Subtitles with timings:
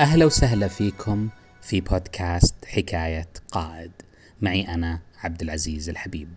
[0.00, 1.28] أهلا وسهلا فيكم
[1.62, 3.90] في بودكاست حكاية قائد
[4.40, 6.28] معي أنا عبد العزيز الحبيب.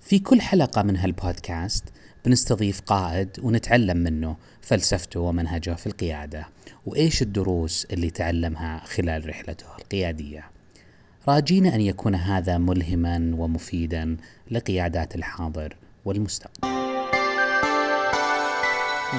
[0.00, 1.84] في كل حلقة من هالبودكاست
[2.24, 6.48] بنستضيف قائد ونتعلم منه فلسفته ومنهجه في القيادة
[6.86, 10.44] وإيش الدروس اللي تعلمها خلال رحلته القيادية.
[11.28, 14.16] راجينا أن يكون هذا ملهما ومفيدا
[14.50, 16.68] لقيادات الحاضر والمستقبل.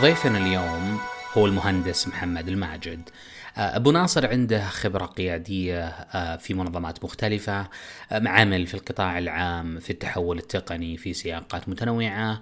[0.02, 1.00] ضيفنا اليوم
[1.38, 3.10] هو المهندس محمد الماجد
[3.58, 7.68] أبو ناصر عنده خبرة قيادية آه، في منظمات مختلفة آه،
[8.12, 12.42] عمل في القطاع العام في التحول التقني في سياقات متنوعة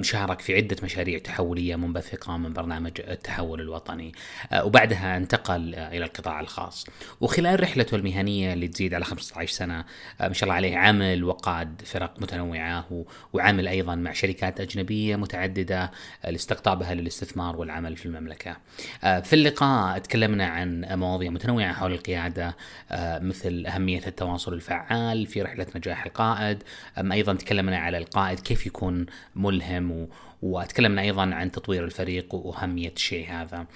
[0.00, 4.12] شارك في عدة مشاريع تحولية منبثقة من برنامج التحول الوطني.
[4.62, 6.86] وبعدها انتقل إلى القطاع الخاص.
[7.20, 9.84] وخلال رحلته المهنية اللي تزيد على 15 سنة
[10.20, 15.90] ما شاء الله عليه عمل وقاد فرق متنوعة وعمل أيضا مع شركات أجنبية متعددة
[16.24, 18.56] لاستقطابها للاستثمار والعمل في المملكة.
[19.02, 22.56] في اللقاء تكلمنا عن مواضيع متنوعة حول القيادة
[22.90, 26.62] آه، مثل أهمية التواصل الفعال في رحلة نجاح القائد
[26.98, 29.06] أيضا تكلمنا على القائد كيف يكون
[29.36, 30.08] ملهم
[30.44, 33.66] وتكلمنا أيضا عن تطوير الفريق وأهمية الشيء هذا.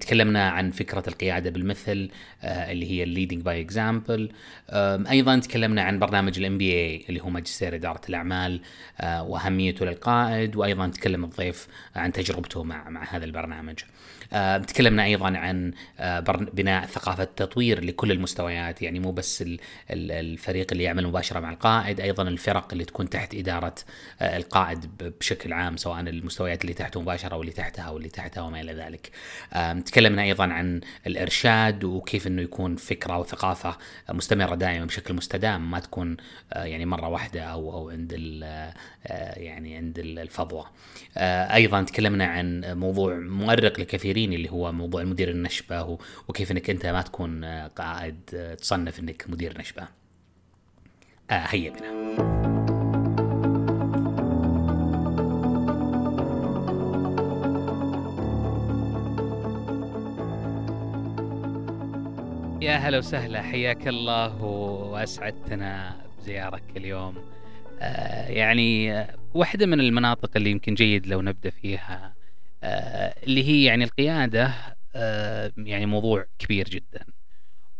[0.00, 2.10] تكلمنا عن فكرة القيادة بالمثل
[2.42, 4.30] آه، اللي هي ال leading by example.
[5.10, 8.60] أيضا تكلمنا عن برنامج الام بي اي اللي هو ماجستير إدارة الأعمال
[9.00, 13.78] آه، وأهميته للقائد وأيضا تكلم الضيف عن تجربته مع مع هذا البرنامج.
[14.32, 16.20] آه، تكلمنا أيضا عن آه،
[16.52, 19.44] بناء ثقافة التطوير لكل المستويات يعني مو بس
[19.90, 23.74] الفريق اللي يعمل مباشرة مع القائد أيضا الفرق اللي تكون تحت إدارة
[24.20, 24.86] آه، القائد
[25.20, 29.10] بشكل عام سواء المستويات اللي تحته مباشرة واللي تحتها واللي تحتها وما إلى ذلك.
[29.84, 33.76] تكلمنا أيضا عن الإرشاد وكيف إنه يكون فكرة وثقافه
[34.10, 36.16] مستمرة دائما بشكل مستدام ما تكون
[36.56, 38.12] يعني مرة واحدة أو أو عند
[39.36, 40.66] يعني عند الفضوة.
[41.54, 46.86] أيضا تكلمنا عن موضوع مؤرق لكثيرين الكثيرين اللي هو موضوع المدير النشبة وكيف إنك أنت
[46.86, 47.44] ما تكون
[47.76, 49.88] قاعد تصنف إنك مدير نشبة.
[51.30, 51.88] آه هيا بنا.
[62.60, 67.14] يا هلا وسهلا حياك الله وأسعدتنا بزيارك اليوم.
[67.80, 72.17] آه يعني واحدة من المناطق اللي يمكن جيد لو نبدأ فيها آه،
[72.62, 74.54] اللي هي يعني القيادة
[74.94, 77.04] آه، يعني موضوع كبير جدا.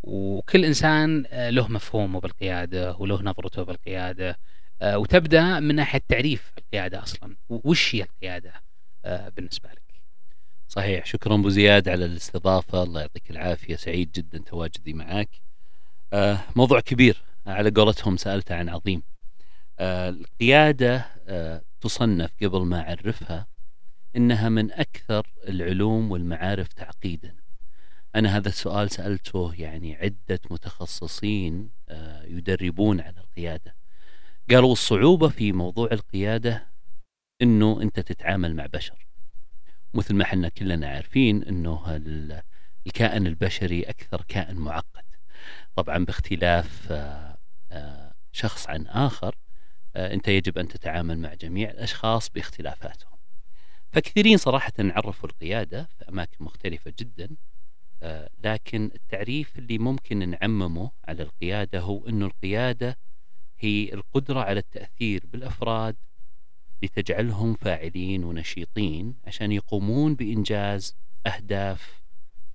[0.02, 4.38] وكل إنسان آه، له مفهومه بالقيادة وله نظرته بالقيادة
[4.82, 7.36] وتبدأ من ناحية تعريف القيادة أصلا.
[7.48, 8.52] وش هي القيادة
[9.04, 10.02] بالنسبة لك؟
[10.68, 11.06] صحيح.
[11.06, 12.82] شكرا أبو زياد على الاستضافة.
[12.82, 13.76] الله يعطيك العافية.
[13.76, 15.28] سعيد جدا تواجدي معك
[16.56, 17.22] موضوع كبير.
[17.46, 19.02] على قولتهم سألت عن عظيم.
[19.80, 21.06] القيادة
[21.80, 23.46] تصنف قبل ما أعرفها
[24.16, 27.34] إنها من أكثر العلوم والمعارف تعقيدا.
[28.14, 33.74] أنا هذا السؤال سألته يعني عدة متخصصين آه، يدربون على القيادة.
[34.50, 36.66] قالوا الصعوبة في موضوع القيادة
[37.42, 39.06] إنه أنت تتعامل مع بشر.
[39.94, 41.96] مثل ما إحنا كلنا عارفين إنه
[42.86, 45.04] الكائن البشري أكثر كائن معقد.
[45.76, 47.38] طبعا باختلاف آه،
[47.72, 49.34] آه، شخص عن آخر
[49.96, 53.17] أنت يجب أن تتعامل مع جميع الأشخاص باختلافاتهم.
[53.92, 57.28] فكثيرين صراحة عرفوا القيادة في أماكن مختلفة جدا
[58.02, 62.98] آه، لكن التعريف اللي ممكن نعممه على القيادة هو أنه القيادة
[63.58, 65.96] هي القدرة على التأثير بالأفراد
[66.82, 70.96] لتجعلهم فاعلين ونشيطين عشان يقومون بإنجاز
[71.26, 72.02] أهداف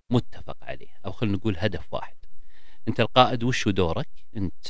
[0.10, 2.16] متفق عليه أو خلينا نقول هدف واحد.
[2.88, 4.68] أنت القائد وش دورك؟ أنت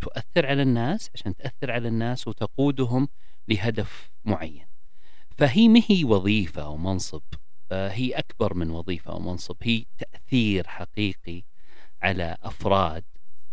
[0.00, 3.08] تؤثر على الناس عشان تأثر على الناس وتقودهم
[3.48, 4.66] لهدف معين.
[5.38, 7.22] فهي ما هي وظيفة أو منصب
[7.72, 11.42] هي أكبر من وظيفة أو منصب هي تأثير حقيقي
[12.02, 13.04] على أفراد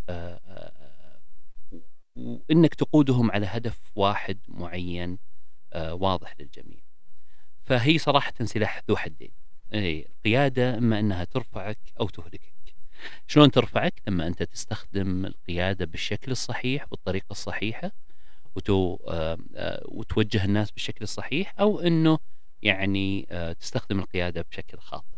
[0.09, 1.19] آه، آه،
[2.16, 5.17] وإنك تقودهم على هدف واحد معين
[5.73, 6.79] آه، واضح للجميع.
[7.66, 9.31] فهي صراحة سلاح ذو حدين.
[9.74, 12.53] القيادة إما أنها ترفعك أو تهلكك.
[13.27, 17.91] شلون ترفعك؟ لما أنت تستخدم القيادة بالشكل الصحيح بالطريقة الصحيحة
[18.55, 22.19] وتو آه، آه، وتوجه الناس بالشكل الصحيح أو إنه
[22.61, 25.17] يعني آه، تستخدم القيادة بشكل خاطئ.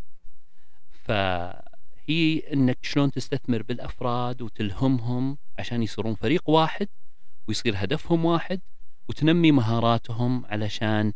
[0.92, 6.88] فهي إنك شلون تستثمر بالأفراد وتلهمهم عشان يصيرون فريق واحد
[7.48, 8.62] ويصير هدفهم واحد
[9.10, 11.14] وتنمي مهاراتهم علشان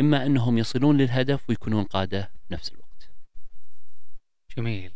[0.00, 3.10] إما إنهم يصلون للهدف ويكونون قادة بنفس الوقت.
[4.56, 4.92] جميل.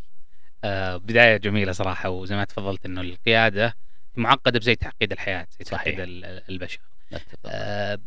[1.04, 3.76] بداية جميلة صراحة وزي ما تفضلت إنه القيادة
[4.16, 5.96] معقدة بزي تعقيد الحياة زي تعقيد
[6.48, 6.80] البشر.
[7.46, 7.98] آه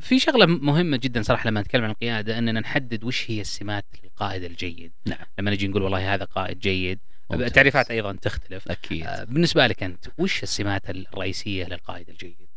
[0.00, 4.44] في شغلة مهمة جدا صراحة لما نتكلم عن القيادة أننا نحدد وش هي السمات للقائد
[4.44, 4.92] الجيد.
[5.06, 5.26] نعم.
[5.38, 6.98] لما نجي نقول والله هذا قائد جيد
[7.30, 7.46] ممتاز.
[7.46, 8.68] التعريفات أيضا تختلف.
[8.68, 9.06] أكيد.
[9.06, 12.48] آه، بالنسبة لك أنت وش السمات الرئيسية للقائد الجيد؟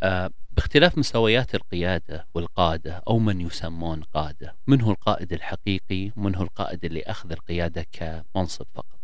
[0.00, 6.42] آه، باختلاف مستويات القيادة والقادة أو من يسمون قادة من هو القائد الحقيقي ومن هو
[6.42, 8.95] القائد اللي أخذ القيادة كمنصب فقط؟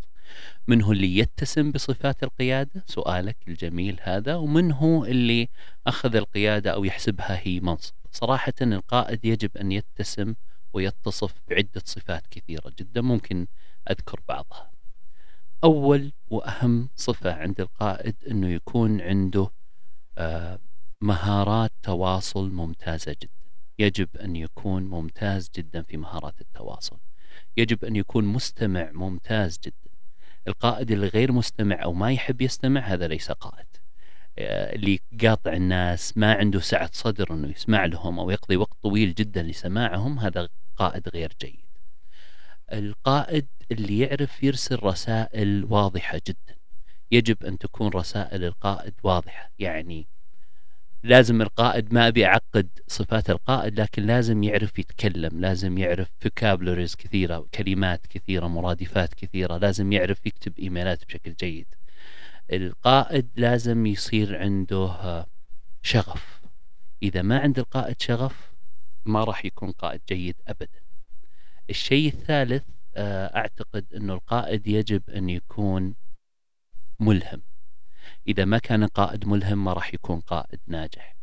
[0.69, 4.34] من هو اللي يتسم بصفات القيادة؟ سؤالك الجميل هذا.
[4.34, 5.49] ومن هو اللي
[5.87, 10.34] أخذ القيادة أو يحسبها هي منصب؟ صراحة القائد يجب أن يتسم
[10.73, 13.46] ويتصف بعدة صفات كثيرة جدا ممكن
[13.90, 14.70] أذكر بعضها.
[15.64, 19.50] أول وأهم صفة عند القائد أنه يكون عنده
[20.19, 20.58] آه
[21.00, 23.43] مهارات تواصل ممتازة جدا.
[23.79, 26.99] يجب أن يكون ممتاز جدا في مهارات التواصل.
[27.56, 29.92] يجب أن يكون مستمع ممتاز جدا.
[30.49, 33.67] القائد اللي غير مستمع أو ما يحب يستمع هذا ليس قائد.
[34.39, 39.15] آه، اللي قاطع الناس ما عنده سعة صدر أنه يسمع لهم أو يقضي وقت طويل
[39.15, 41.67] جدا لسماعهم هذا قائد غير جيد.
[42.73, 46.56] القائد اللي يعرف يرسل رسائل واضحة جدا.
[47.11, 50.06] يجب أن تكون رسائل القائد واضحة يعني
[51.05, 57.47] لازم القائد ما ابي اعقد صفات القائد لكن لازم يعرف يتكلم لازم يعرف فوكابلريز كثيرة
[57.55, 61.67] كلمات كثيرة مرادفات كثيرة لازم يعرف يكتب إيميلات بشكل جيد.
[62.53, 65.27] القائد لازم يصير عنده
[65.83, 66.41] شغف.
[67.03, 68.53] إذا ما عند القائد شغف
[69.05, 70.81] ما راح يكون قائد جيد ابدا.
[71.71, 72.65] الشيء الثالث
[72.97, 75.95] آه، أعتقد إنه القائد يجب أن يكون
[77.01, 77.43] ملهم.
[78.29, 81.17] إذا ما كان قائد ملهم ما راح يكون قائد ناجح.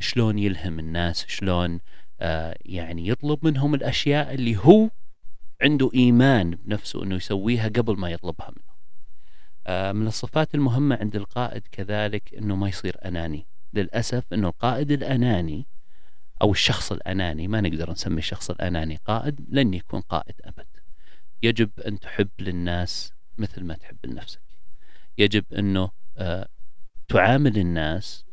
[0.00, 1.80] شلون يلهم الناس؟ شلون
[2.20, 4.90] آه يعني يطلب منهم الأشياء اللي هو
[5.62, 8.76] عنده إيمان بنفسه إنه يسويها قبل ما يطلبها منهم
[9.66, 13.46] آه من الصفات المهمة عند القائد كذلك إنه ما يصير أناني.
[13.72, 15.66] للأسف إنه القائد الأناني
[16.42, 20.66] أو الشخص الأناني ما نقدر نسمي الشخص الأناني قائد لن يكون قائد أبد.
[21.42, 24.40] يجب أن تحب للناس مثل ما تحب لنفسك.
[25.18, 25.90] يجب إنه
[27.08, 28.26] تعامل الناس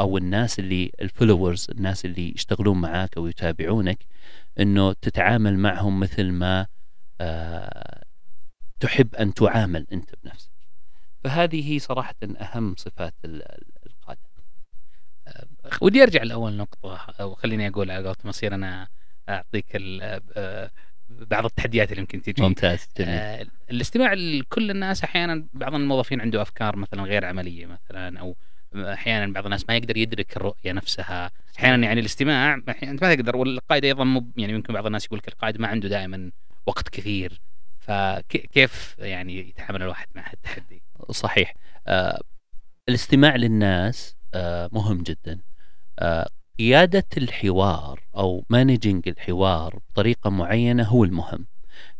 [0.00, 4.06] أو الناس اللي الفولورز الناس اللي يشتغلون معاك أو يتابعونك
[4.60, 6.66] إنه تتعامل معهم مثل ما
[7.20, 8.04] آه،
[8.80, 10.50] تحب أن تعامل أنت بنفسك.
[11.24, 14.20] فهذه هي صراحة أهم صفات القادة.
[15.26, 15.46] آه،
[15.80, 18.88] ودي أرجع لأول نقطة أو خليني أقول على قولة مصير أنا
[19.28, 19.76] أعطيك
[21.08, 22.42] بعض التحديات اللي يمكن تجي.
[22.42, 23.14] ممتاز جميل.
[23.14, 28.36] آه الاستماع لكل الناس أحيانا بعض الموظفين عنده أفكار مثلا غير عملية مثلا أو
[28.74, 31.30] أحيانا بعض الناس ما يقدر يدرك الرؤية نفسها.
[31.58, 35.28] أحيانا يعني الاستماع أنت ما تقدر والقائد أيضا مو يعني يمكن بعض الناس يقول لك
[35.28, 36.30] القائد ما عنده دائما
[36.66, 37.40] وقت كثير.
[37.78, 41.54] فكيف يعني يتحمل الواحد مع التحدي صحيح.
[41.86, 42.20] آه
[42.88, 45.40] الاستماع للناس آه مهم جدا.
[45.98, 51.46] آه قيادة الحوار أو managing الحوار بطريقة معينة هو المهم.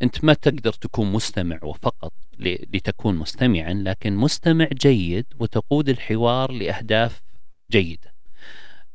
[0.02, 7.22] أنت ما تقدر تكون مستمع وفقط لتكون مستمعا لكن مستمع جيد وتقود الحوار لأهداف
[7.70, 8.14] جيدة.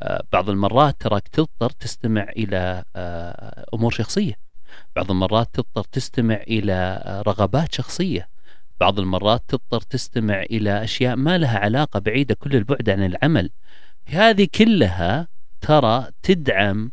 [0.02, 4.34] آه، بعض المرات تراك تضطر تستمع إلى آه، أمور شخصية.
[4.96, 6.74] بعض المرات تضطر تستمع إلى
[7.06, 8.30] آه، رغبات شخصية.
[8.80, 13.50] بعض المرات تضطر تستمع إلى أشياء ما لها علاقة بعيدة كل البعد عن العمل.
[14.06, 15.28] هذه كلها
[15.62, 16.92] ترى تدعم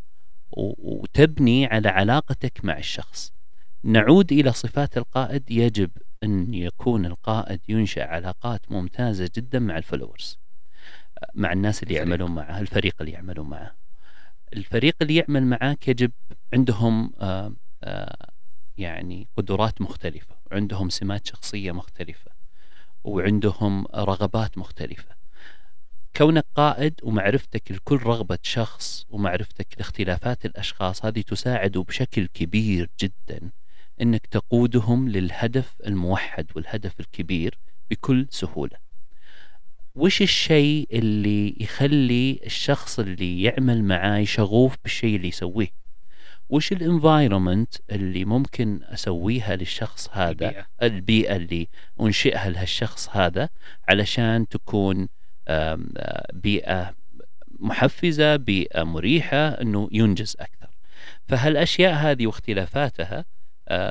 [0.50, 3.32] وتبني على علاقتك مع الشخص.
[3.82, 5.50] نعود إلى صفات القائد.
[5.50, 5.90] يجب
[6.22, 10.38] أن يكون القائد ينشأ علاقات ممتازة جدا مع الفلورز
[11.34, 12.08] مع الناس اللي الفريق.
[12.08, 13.74] يعملون معه الفريق اللي يعملون معه.
[14.52, 16.12] الفريق اللي يعمل معك يجب
[16.54, 18.30] عندهم آآ آآ
[18.78, 22.30] يعني قدرات مختلفة وعندهم سمات شخصية مختلفة
[23.04, 25.17] وعندهم رغبات مختلفة.
[26.18, 33.50] كونك قائد ومعرفتك لكل رغبة شخص ومعرفتك لاختلافات الأشخاص هذه تساعد بشكل كبير جدا
[34.02, 37.58] أنك تقودهم للهدف الموحد والهدف الكبير
[37.90, 38.76] بكل سهولة.
[39.94, 45.70] وش الشيء اللي يخلي الشخص اللي يعمل معاي شغوف بالشيء اللي يسويه؟
[46.48, 50.66] وش الانفايرمنت اللي ممكن أسويها للشخص هذا؟ البيئة.
[50.82, 51.68] البيئة اللي
[52.00, 53.48] أنشئها لهالشخص هذا
[53.88, 55.08] علشان تكون
[56.32, 56.94] بيئة
[57.58, 60.68] محفزة بيئة مريحة أنه ينجز أكثر.
[61.28, 63.24] فهالأشياء هذه واختلافاتها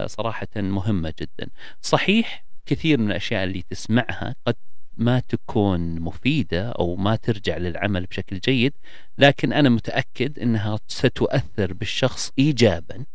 [0.06, 1.50] صراحة مهمة جدا.
[1.82, 4.56] صحيح كثير من الأشياء اللي تسمعها قد
[4.98, 8.74] ما تكون مفيدة أو ما ترجع للعمل بشكل جيد
[9.18, 13.06] لكن أنا متأكد أنها ستؤثر بالشخص إيجابا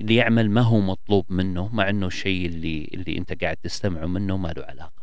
[0.00, 4.48] ليعمل ما هو مطلوب منه مع أنه الشيء اللي, اللي أنت قاعد تستمعه منه ما
[4.48, 5.01] له علاقة.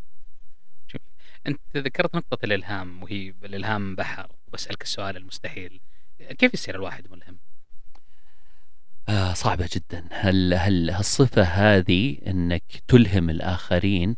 [1.50, 5.82] أنت ذكرت نقطة الإلهام وهي الإلهام بحر وبسألك السؤال المستحيل.
[6.20, 7.38] كيف يصير الواحد ملهم؟
[9.10, 10.08] آه صعبة جدا.
[10.12, 14.16] هل هل الصفة هذه إنك تلهم الآخرين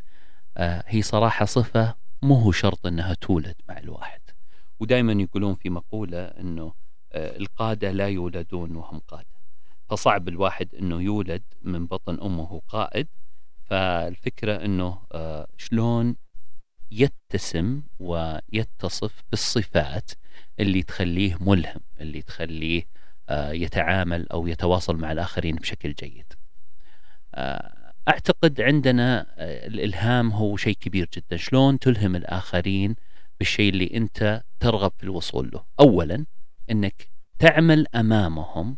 [0.57, 4.21] آه هي صراحة صفة مو هو شرط إنها تولد مع الواحد.
[4.79, 6.73] ودائما يقولون في مقولة إنه
[7.13, 9.27] آه القادة لا يولدون وهم قادة.
[9.89, 13.07] فصعب الواحد إنه يولد من بطن أمه قائد
[13.63, 16.15] فالفكرة إنه آه شلون
[16.91, 20.12] يتسم ويتصف بالصفات
[20.60, 22.83] اللي تخليه ملهم اللي تخليه
[23.29, 26.33] آه، يتعامل أو يتواصل مع الآخرين بشكل جيد.
[27.36, 32.95] آه، أعتقد عندنا آه، الإلهام هو شيء كبير جدا، شلون تلهم الآخرين
[33.39, 36.25] بالشيء اللي أنت ترغب في الوصول له؟ اولا
[36.71, 37.07] إنك
[37.39, 38.77] تعمل أمامهم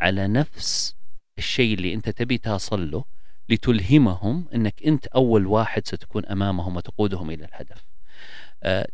[0.00, 0.96] على نفس
[1.38, 3.04] الشيء اللي أنت تبي تصل له
[3.48, 7.84] لتلهمهم إنك أنت أول واحد ستكون أمامهم وتقودهم إلى الهدف.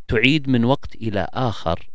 [0.08, 1.90] تعيد من وقت إلى آخر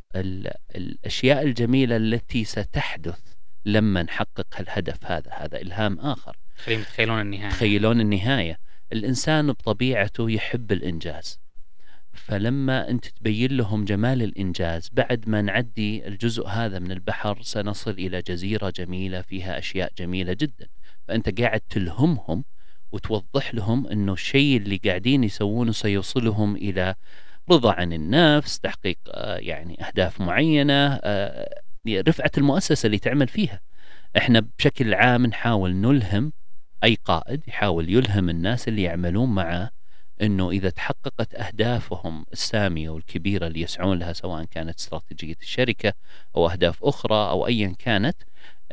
[0.76, 3.20] الأشياء الجميلة التي ستحدث
[3.66, 6.38] لما نحقق الهدف هذا هذا إلهام آخر.
[6.56, 7.48] خليهم يتخيلون النهاية.
[7.48, 8.60] يتخيلون النهاية.
[8.94, 11.40] الإنسان بطبيعته يحب الإنجاز.
[12.14, 18.22] فلما أنت تبين لهم جمال الإنجاز بعد ما نعدي الجزء هذا من البحر سنصل إلى
[18.22, 20.68] جزيرة جميلة فيها أشياء جميلة جدا.
[21.08, 22.44] فأنت قاعد تلهمهم
[22.92, 26.96] وتوضح لهم إنه الشيء اللي قاعدين يسوونه سيوصلهم إلى
[27.50, 33.62] رضا عن النفس تحقيق آه، يعني أهداف معينة آه، رفعة المؤسسة اللي تعمل فيها.
[34.18, 36.34] إحنا بشكل عام نحاول نلهم
[36.84, 39.70] أي قائد يحاول يلهم الناس اللي يعملون معه
[40.22, 45.94] إنه إذا تحققت أهدافهم السامية والكبيرة اللي يسعون لها سواء كانت استراتيجية الشركة
[46.36, 48.18] أو أهداف أخرى أو ايا كانت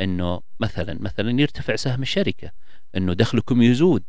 [0.00, 2.52] إنه مثلا مثلا يرتفع سهم الشركة
[2.96, 4.02] إنه دخلكم يزود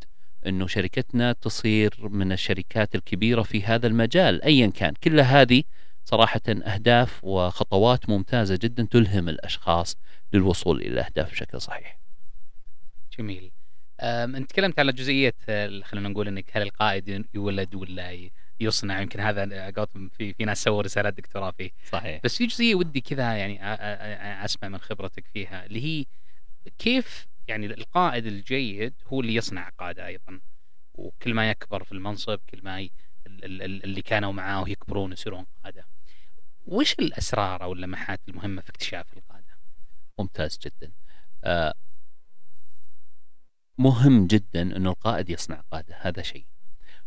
[0.46, 5.62] إنه شركتنا تصير من الشركات الكبيرة في هذا المجال ايا كان كل هذه
[6.04, 9.96] صراحة أهداف وخطوات ممتازة جدا تلهم الأشخاص
[10.32, 11.98] للوصول إلى الاهداف بشكل صحيح.
[13.18, 13.50] جميل.
[14.00, 15.34] أنت تكلمت على جزئية
[15.82, 18.10] خلينا نقول إنك هل القائد يولد ولا
[18.60, 21.70] يصنع يمكن هذا قولتهم في في ناس سووا رسالات دكتوراه فيه.
[21.90, 22.20] صحيح.
[22.24, 23.64] بس في جزئية ودي كذا يعني
[24.44, 26.04] أسمع من خبرتك فيها اللي هي
[26.78, 30.40] كيف يعني القائد الجيد هو اللي يصنع قادة أيضا.
[30.94, 32.90] وكل ما يكبر في المنصب كل ما ي...
[33.26, 35.86] اللي كانوا معاه يكبرون يصيرون قادة.
[36.66, 39.58] وش الأسرار أو اللمحات المهمة في اكتشاف القادة؟
[40.18, 40.92] ممتاز جدا.
[41.44, 41.74] آه
[43.78, 46.46] مهم جدا إنه القائد يصنع قادة هذا شيء.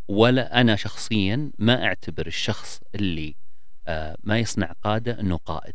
[0.10, 3.36] ولا أنا شخصيا ما أعتبر الشخص اللي
[3.88, 5.74] آه ما يصنع قادة إنه قائد.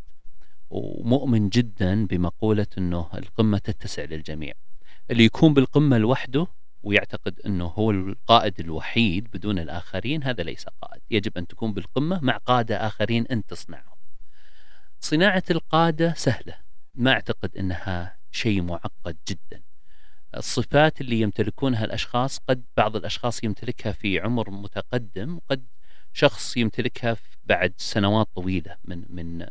[0.71, 4.53] ومؤمن جدا بمقولة أنه القمة تتسع للجميع.
[5.11, 6.47] اللي يكون بالقمة لوحده
[6.83, 11.03] ويعتقد أنه هو القائد الوحيد بدون الآخرين هذا ليس قائد.
[11.11, 13.97] يجب أن تكون بالقمة مع قادة آخرين أنت تصنعهم.
[15.01, 16.55] صناعة القادة سهلة.
[16.95, 19.63] ما أعتقد أنها شيء معقد جدا.
[20.37, 25.65] الصفات اللي يمتلكونها الأشخاص قد بعض الأشخاص يمتلكها في عمر متقدم وقد
[26.13, 29.47] شخص يمتلكها بعد سنوات طويلة من من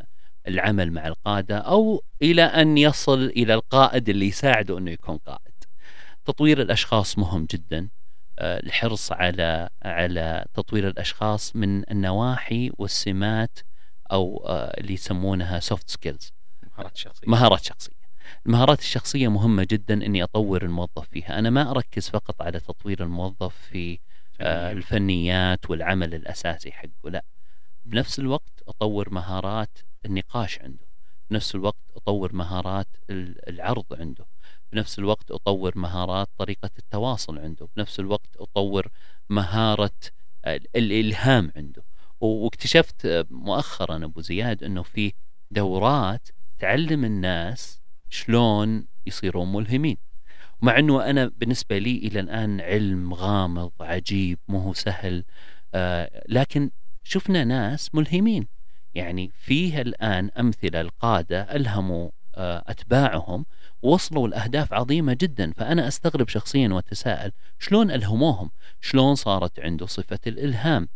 [0.48, 5.54] العمل مع القادة أو إلى أن يصل إلى القائد اللي يساعده أنه يكون قائد.
[6.26, 7.90] تطوير الأشخاص مهم جدا.
[8.40, 13.60] آه، الحرص على على تطوير الأشخاص من النواحي والسمات
[14.12, 17.28] أو آه، اللي يسمونها soft skills مهارات شخصية.
[17.28, 18.03] مهارات شخصية.
[18.46, 21.40] المهارات الشخصية مهمة جدا أني أطور الموظف فيها.
[21.40, 24.00] أنا ما أركز فقط على تطوير الموظف في
[24.42, 27.24] آه، الفنيات والعمل الأساسي حقه لا.
[27.86, 30.86] بنفس الوقت أطور مهارات النقاش عنده.
[31.30, 34.26] بنفس الوقت أطور مهارات العرض عنده.
[34.72, 37.68] بنفس الوقت أطور مهارات طريقة التواصل عنده.
[37.78, 38.88] بنفس الوقت أطور
[39.30, 40.00] مهارة
[40.76, 41.84] الإلهام عنده.
[42.22, 45.14] واكتشفت مؤخرا أبو زياد أنه في
[45.52, 46.28] دورات
[46.60, 47.83] تعلم الناس
[48.14, 49.98] شلون يصيرون ملهمين.
[50.62, 55.24] مع أنه أنا بالنسبة لي إلى الآن علم غامض عجيب مو سهل
[55.74, 56.72] آه لكن
[57.04, 58.48] شفنا ناس ملهمين.
[58.94, 63.46] يعني فيه الآن أمثلة القادة ألهموا آه، أتباعهم
[63.82, 65.54] وصلوا لأهداف عظيمة جدا.
[65.58, 68.52] فأنا أستغرب شخصيا وأتساءل شلون ألهموهم؟
[68.82, 70.88] شلون صارت عنده صفة الإلهام؟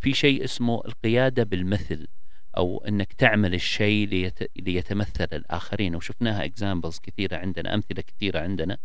[0.00, 2.06] في شيء اسمه القيادة بالمثل.
[2.58, 4.38] أو أنك تعمل الشيء ليت...
[4.56, 5.96] ليتمثل الآخرين.
[5.96, 8.78] وشفناها اكزامبلز كثيرة عندنا أمثلة كثيرة عندنا.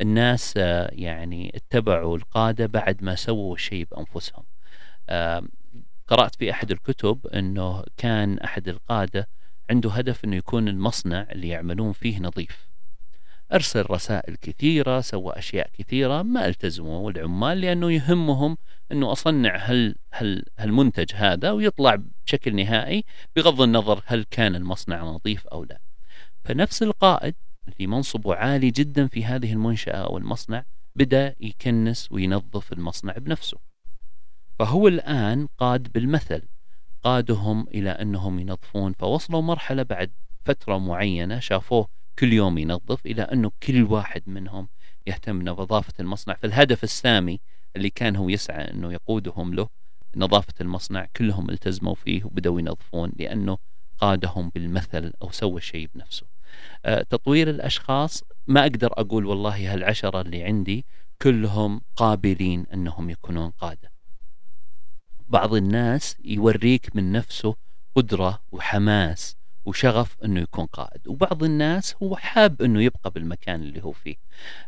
[0.00, 4.44] الناس آه، يعني اتبعوا القادة بعد ما سووا الشيء بأنفسهم.
[6.08, 9.28] قرأت في أحد الكتب أنه كان أحد القادة
[9.70, 12.71] عنده هدف أنه يكون المصنع اللي يعملون فيه نظيف.
[13.52, 18.56] أرسل رسائل كثيرة سوى أشياء كثيرة ما التزموا العمال لأنه يهمهم
[18.92, 23.04] أنه أصنع هال هال هالمنتج هذا ويطلع بشكل نهائي
[23.36, 25.80] بغض النظر هل كان المصنع نظيف أو لا.
[26.44, 27.34] فنفس القائد
[27.68, 30.64] اللي منصبه عالي جدا في هذه المنشأة أو المصنع
[30.96, 33.58] بدأ يكنس وينظف المصنع بنفسه.
[34.58, 36.42] فهو الآن قاد بالمثل
[37.02, 40.10] قادهم إلى أنهم ينظفون فوصلوا مرحلة بعد
[40.44, 41.88] فترة معينة شافوه
[42.18, 44.68] كل يوم ينظف إلى أنه كل واحد منهم
[45.06, 46.34] يهتم بنظافة المصنع.
[46.34, 47.40] فالهدف السامي
[47.76, 49.68] اللي كان هو يسعى أنه يقودهم له
[50.16, 53.58] نظافة المصنع كلهم التزموا فيه وبدأوا ينظفون لأنه
[53.98, 56.26] قادهم بالمثل أو سوى شيء بنفسه.
[56.84, 60.84] أه تطوير الأشخاص ما أقدر أقول والله هالعشرة اللي عندي
[61.22, 63.92] كلهم قابلين أنهم يكونون قادة.
[65.28, 67.56] بعض الناس يوريك من نفسه
[67.94, 71.08] قدرة وحماس وشغف إنه يكون قائد.
[71.08, 74.16] وبعض الناس هو حاب إنه يبقى بالمكان اللي هو فيه.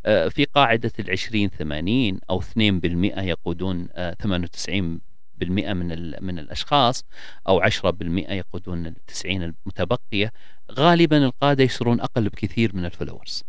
[0.06, 5.00] آه، في قاعدة العشرين ثمانين أو اثنين بالمئة يقودون آه، ثمانية وتسعين
[5.36, 7.04] بالمئة من, من الأشخاص
[7.48, 10.32] أو عشرة بالمئة يقودون التسعين المتبقية
[10.72, 13.44] غالبا القادة يصيرون أقل بكثير من الفلورز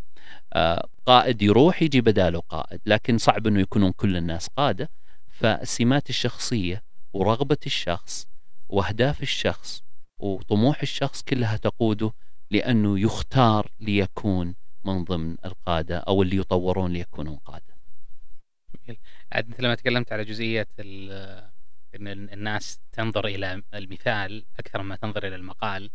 [0.54, 4.90] آه، قائد يروح يجي بداله قائد لكن صعب أنه يكونون كل الناس قادة.
[5.36, 6.84] فالسمات الشخصية
[7.14, 8.28] ورغبة الشخص
[8.70, 9.84] وأهداف الشخص
[10.26, 12.14] وطموح الشخص كلها تقوده
[12.52, 14.56] لأنه يختار ليكون
[14.86, 17.76] من ضمن القادة أو اللي يطورون ليكونون قادة.
[19.32, 25.36] عاد مثل ما تكلمت على جزئية أن الناس تنظر إلى المثال أكثر ما تنظر إلى
[25.36, 25.92] المقال.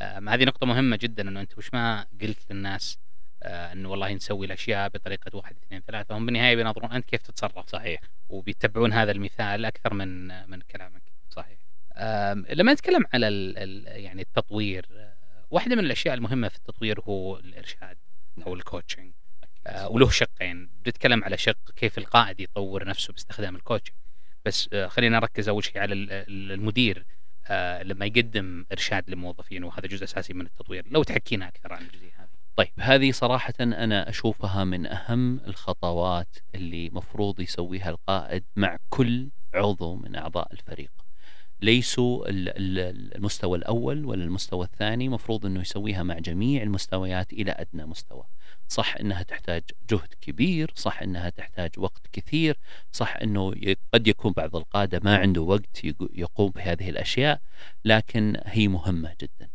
[0.00, 2.98] هذه نقطة مهمة جدا أنه أنت وش ما قلت للناس
[3.42, 6.16] آه، إنه والله نسوي الأشياء بطريقة واحد اثنين ثلاثة.
[6.16, 8.00] هم بالنهاية بينظرون أنت كيف تتصرف صحيح.
[8.28, 11.01] وبيتبعون هذا المثال أكثر من من كلامك.
[12.50, 15.14] لما نتكلم على ال يعني التطوير آه،
[15.50, 17.96] واحدة من الأشياء المهمة في التطوير هو الإرشاد
[18.38, 18.52] أو نعم.
[18.52, 19.12] ال coaching
[19.66, 20.70] آه، وله شقين.
[20.84, 23.96] بنتكلم على شق كيف القائد يطور نفسه باستخدام ال coaching
[24.44, 25.94] بس خلينا نركز أول شيء على
[26.28, 27.06] المدير
[27.82, 30.84] لما يقدم إرشاد للموظفين وهذا جزء أساسي من التطوير.
[30.90, 32.28] لو تحكينا أكثر عن الجزئية هذه.
[32.56, 39.96] طيب هذه صراحة أنا أشوفها من أهم الخطوات اللي مفروض يسويها القائد مع كل عضو
[39.96, 41.01] من أعضاء الفريق.
[41.62, 48.24] ليسوا المستوى الأول ولا المستوى الثاني مفروض أنه يسويها مع جميع المستويات إلى أدنى مستوى.
[48.68, 52.58] صح أنها تحتاج جهد كبير صح أنها تحتاج وقت كثير
[52.92, 53.54] صح أنه
[53.94, 57.40] قد يكون بعض القادة ما عنده وقت يقوم بهذه الأشياء
[57.84, 59.48] لكن هي مهمة جدا.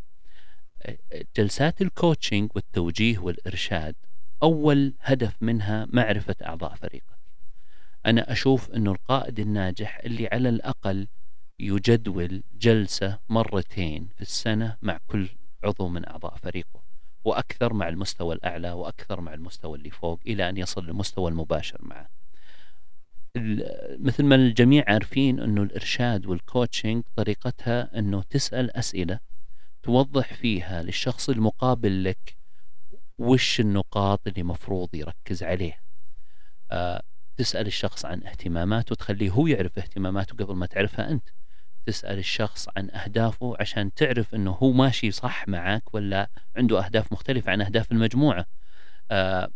[1.37, 3.95] جلسات الكوتشنج والتوجيه والإرشاد
[4.43, 7.17] أول هدف منها معرفة أعضاء فريقك.
[8.05, 11.07] أنا أشوف أنه القائد الناجح اللي على الأقل
[11.59, 15.29] يجدول جلسة مرتين في السنة مع كل
[15.63, 16.83] عضو من أعضاء فريقه
[17.25, 22.09] وأكثر مع المستوى الأعلى وأكثر مع المستوى اللي فوق إلى أن يصل للمستوى المباشر معه.
[23.99, 29.19] مثل ما الجميع عارفين أنه الإرشاد والكوتشنج طريقتها أنه تسأل أسئلة
[29.83, 32.37] توضح فيها للشخص المقابل لك
[33.17, 35.79] وش النقاط اللي مفروض يركز عليه
[36.71, 37.03] أه
[37.37, 41.29] تسأل الشخص عن اهتماماته تخليه هو يعرف اهتماماته قبل ما تعرفها أنت.
[41.87, 47.51] تسأل الشخص عن أهدافه عشان تعرف أنه هو ماشي صح معك ولا عنده أهداف مختلفة
[47.51, 48.45] عن أهداف المجموعة.
[49.11, 49.49] أه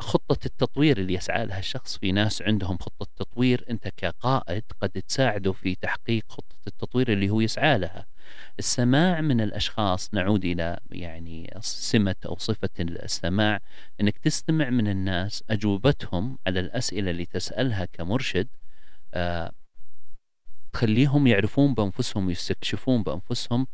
[0.00, 5.52] خطة التطوير اللي يسعى لها الشخص في ناس عندهم خطة تطوير أنت كقائد قد تساعده
[5.52, 8.06] في تحقيق خطة التطوير اللي هو يسعى لها.
[8.58, 13.60] السماع من الأشخاص نعود إلى يعني سمة أو صفة السماع
[14.00, 18.48] أنك تستمع من الناس أجوبتهم على الأسئلة اللي تسألها كمرشد.
[19.14, 19.52] آه
[20.78, 23.66] تخليهم يعرفون بأنفسهم ويستكشفون بأنفسهم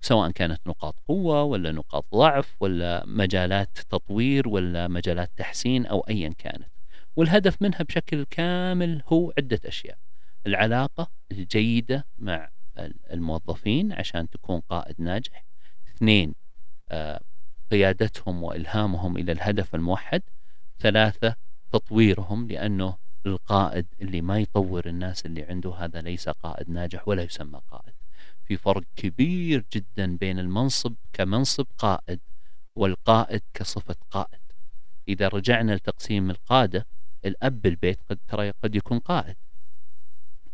[0.00, 6.28] سواء كانت نقاط قوة ولا نقاط ضعف ولا مجالات تطوير ولا مجالات تحسين أو أيا
[6.38, 6.68] كانت.
[7.16, 9.98] والهدف منها بشكل كامل هو عدة أشياء.
[10.46, 12.50] العلاقة الجيدة مع
[13.10, 15.44] الموظفين عشان تكون قائد ناجح.
[15.96, 16.34] اثنين
[16.90, 17.20] آه،
[17.70, 20.22] قيادتهم وإلهامهم إلى الهدف الموحد.
[20.80, 21.36] ثلاثة
[21.72, 27.60] تطويرهم لأنه القائد اللي ما يطور الناس اللي عنده هذا ليس قائد ناجح ولا يسمى
[27.70, 27.92] قائد.
[28.44, 32.20] في فرق كبير جدا بين المنصب كمنصب قائد
[32.76, 34.40] والقائد كصفة قائد.
[35.08, 36.86] إذا رجعنا لتقسيم القادة
[37.24, 39.36] الأب بالبيت قد ترى قد يكون قائد.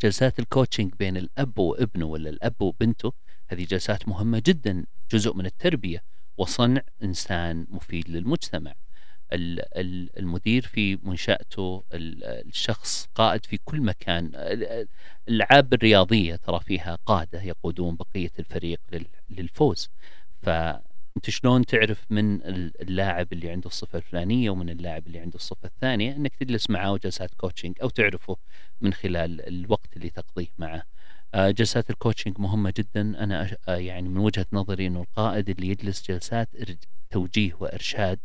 [0.03, 3.13] جلسات الكوتشنج بين الأب وابنه ولا الأب وبنته
[3.49, 6.03] هذه جلسات مهمة جدا جزء من التربية
[6.37, 8.75] وصنع إنسان مفيد للمجتمع.
[9.33, 14.31] المدير في منشأته الشخص قائد في كل مكان.
[14.35, 18.81] الألعاب الرياضية ترى فيها قادة يقودون بقية الفريق
[19.31, 19.91] للفوز.
[20.43, 20.49] ف
[21.17, 22.41] أنت شلون تعرف من
[22.81, 27.35] اللاعب اللي عنده الصفة الفلانية ومن اللاعب اللي عنده الصفة الثانية؟ إنك تجلس معه جلسات
[27.35, 28.37] coaching أو تعرفه
[28.81, 30.83] من خلال الوقت اللي تقضيه معه.
[31.35, 33.01] آه، جلسات ال coaching مهمة جدا.
[33.01, 36.49] أنا آه، يعني من وجهة نظري إنه القائد اللي يجلس جلسات
[37.11, 38.19] توجيه وإرشاد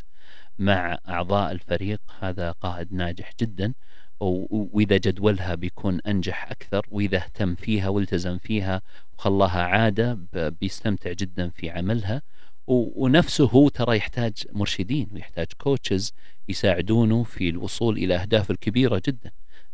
[0.59, 3.73] مع أعضاء الفريق هذا قائد ناجح جدا
[4.19, 8.81] وإذا جدولها بيكون أنجح أكثر وإذا اهتم فيها والتزم فيها
[9.17, 12.21] وخلاها عادة بيستمتع جدا في عملها.
[12.67, 16.13] ونفسه هو ترى يحتاج مرشدين ويحتاج كوتشز
[16.47, 19.31] يساعدونه في الوصول إلى اهداف الكبيرة جدا.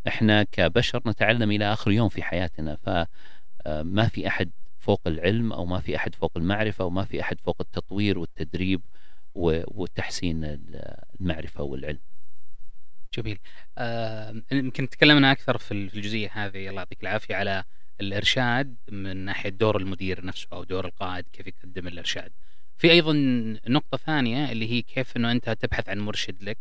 [0.07, 5.79] إحنا كبشر نتعلم إلى آخر يوم في حياتنا فما في أحد فوق العلم أو ما
[5.79, 8.81] في أحد فوق المعرفة وما في أحد فوق التطوير والتدريب
[9.35, 10.43] وتحسين
[11.19, 11.99] المعرفة والعلم
[13.17, 13.39] جميل
[13.77, 17.63] آه، يمكن تكلمنا أكثر في الجزئية هذه الله يعطيك العافية على
[18.01, 22.31] الإرشاد من ناحية دور المدير نفسه أو دور القائد كيف يقدم الإرشاد.
[22.77, 23.13] في أيضا
[23.67, 26.57] نقطة ثانية اللي هي كيف إنه أنت تبحث عن مرشد لك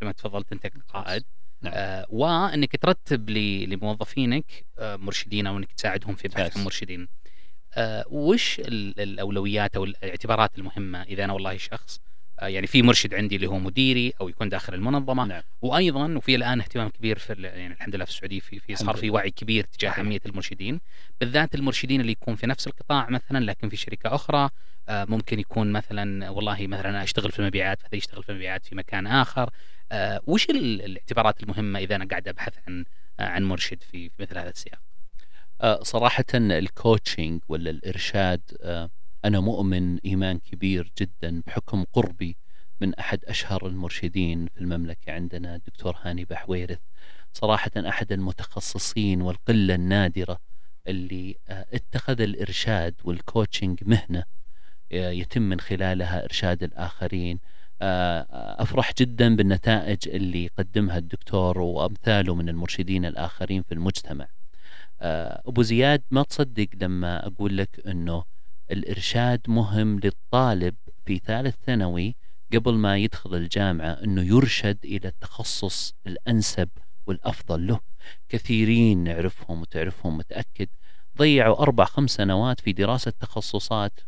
[0.00, 1.24] زي ما تفضلت أنت كقائد
[1.62, 1.72] نعم.
[1.76, 7.08] آه وانك ترتب لموظفينك آه مرشدين أو إنك تساعدهم في بحث عن مرشدين.
[7.74, 13.36] آه وش الأولويات أو الاعتبارات المهمة إذا أنا والله شخص آه، يعني في مرشد عندي
[13.36, 15.24] اللي هو مديري أو يكون داخل المنظمة.
[15.24, 15.42] نعم.
[15.62, 19.10] وأيضا وفي الآن اهتمام كبير في يعني الحمد لله في السعودية في في صار في
[19.10, 20.80] وعي كبير تجاه أهمية المرشدين.
[21.20, 24.50] بالذات المرشدين اللي يكون في نفس القطاع مثلا لكن في شركة أخرى.
[24.88, 28.74] آه، ممكن يكون مثلا والله مثلا أنا أشتغل في المبيعات فهذا يشتغل في المبيعات في
[28.74, 29.50] مكان آخر.
[29.92, 32.84] آه، وش الاعتبارات المهمة إذا أنا قاعد أبحث عن
[33.18, 34.78] عن مرشد في مثل هذا السياق؟
[35.82, 38.40] صراحة ال coaching ولا الإرشاد
[39.24, 42.36] أنا مؤمن إيمان كبير جدا بحكم قربي
[42.80, 46.78] من أحد أشهر المرشدين في المملكة عندنا الدكتور هاني بحويرث.
[47.32, 50.38] صراحة أحد المتخصصين والقلة النادرة
[50.86, 54.24] اللي آه، اتخذ الإرشاد وال coaching مهنة
[54.92, 57.38] آه، يتم من خلالها إرشاد الآخرين.
[57.82, 58.26] آه،
[58.62, 64.28] أفرح جدا بالنتائج اللي قدمها الدكتور وأمثاله من المرشدين الآخرين في المجتمع.
[65.00, 68.24] أبو زياد ما تصدق لما أقول لك أنه
[68.70, 70.74] الإرشاد مهم للطالب
[71.06, 72.16] في ثالث ثانوي
[72.54, 76.68] قبل ما يدخل الجامعة أنه يرشد إلى التخصص الأنسب
[77.06, 77.80] والأفضل له.
[78.28, 80.68] كثيرين نعرفهم وتعرفهم متأكد.
[81.18, 84.00] ضيعوا أربع خمس سنوات في دراسة تخصصات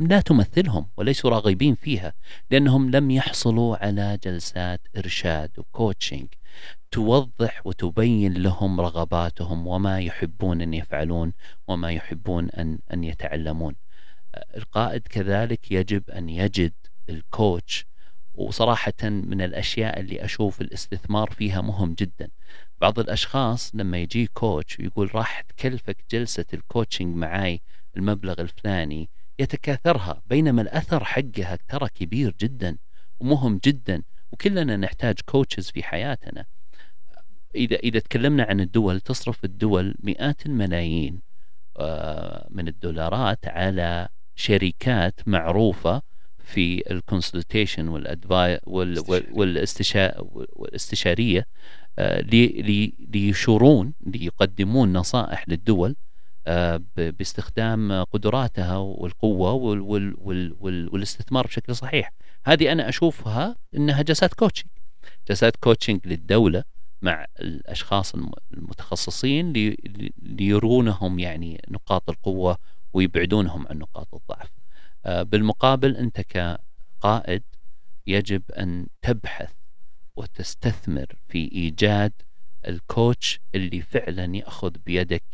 [0.00, 2.12] لا تمثلهم وليسوا راغبين فيها
[2.50, 6.28] لأنهم لم يحصلوا على جلسات إرشاد و coaching
[6.90, 11.32] توضح وتبين لهم رغباتهم وما يحبون أن يفعلون
[11.68, 13.74] وما يحبون أن, أن يتعلمون.
[14.56, 16.72] القائد كذلك يجب أن يجد
[17.08, 17.86] ال coach.
[18.34, 22.28] وصراحة من الأشياء اللي أشوف الاستثمار فيها مهم جدا.
[22.80, 27.60] بعض الأشخاص لما يجي coach ويقول راح تكلفك جلسة ال coaching معاي
[27.96, 32.76] المبلغ الفلاني يتكاثرها بينما الأثر حقها ترى كبير جدا
[33.20, 36.44] ومهم جدا وكلنا نحتاج coaches في حياتنا.
[37.54, 41.20] إذا إذا تكلمنا عن الدول تصرف الدول مئات الملايين
[41.76, 46.02] آه، من الدولارات على شركات معروفة
[46.44, 48.60] في ال consultation وال advise
[50.56, 51.46] والاستشارية
[51.98, 52.20] آه،
[53.14, 55.96] ليشورون ليقدمون نصائح للدول
[56.46, 59.52] آه، باستخدام قدراتها والقوة
[60.62, 62.12] والاستثمار بشكل صحيح.
[62.44, 64.70] هذه أنا أشوفها إنها جلسات coaching
[65.28, 66.64] جلسات coaching للدولة
[67.02, 68.14] مع الأشخاص
[68.54, 69.52] المتخصصين
[70.22, 72.58] ليرونهم يعني نقاط القوة
[72.94, 74.50] ويبعدونهم عن نقاط الضعف.
[75.04, 77.42] آه، بالمقابل أنت كقائد
[78.06, 79.52] يجب أن تبحث
[80.16, 82.12] وتستثمر في إيجاد
[82.68, 85.24] ال coach اللي فعلا يأخذ بيدك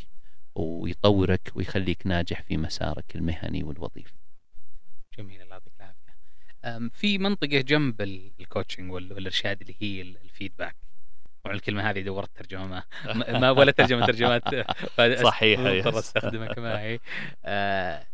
[0.55, 4.12] ويطورك ويخليك ناجح في مسارك المهني والوظيفي.
[5.18, 6.88] جميل الله يعطيك العافية.
[6.92, 8.01] في منطقة جنب
[8.40, 10.77] ال coaching والإرشاد اللي هي ال feedback.
[11.44, 12.83] طبعا الكلمة هذه دورت ترجمة.
[13.40, 14.42] ما, ولا ترجمة ترجمات.
[15.22, 17.00] صحيح اضطر أستخدمك معي.
[17.44, 18.07] آه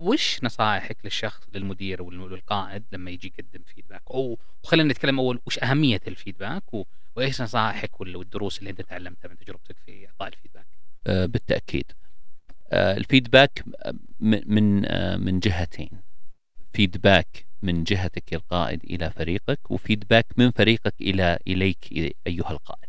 [0.00, 6.00] وش نصائحك للشخص للمدير والقائد لما يجي يقدم feedback أو وخلينا نتكلم أول وش أهمية
[6.06, 6.62] ال feedback
[7.16, 10.66] وإيش نصائحك والدروس اللي أنت تعلمتها من تجربتك في إعطاء ال feedback
[11.06, 11.92] آه بالتأكيد.
[12.72, 13.64] آه ال feedback
[14.20, 15.90] من آه من جهتين.
[16.72, 21.92] feedback من جهتك القائد إلى فريقك و feedback من فريقك إلى إليك
[22.26, 22.88] أيها القائد.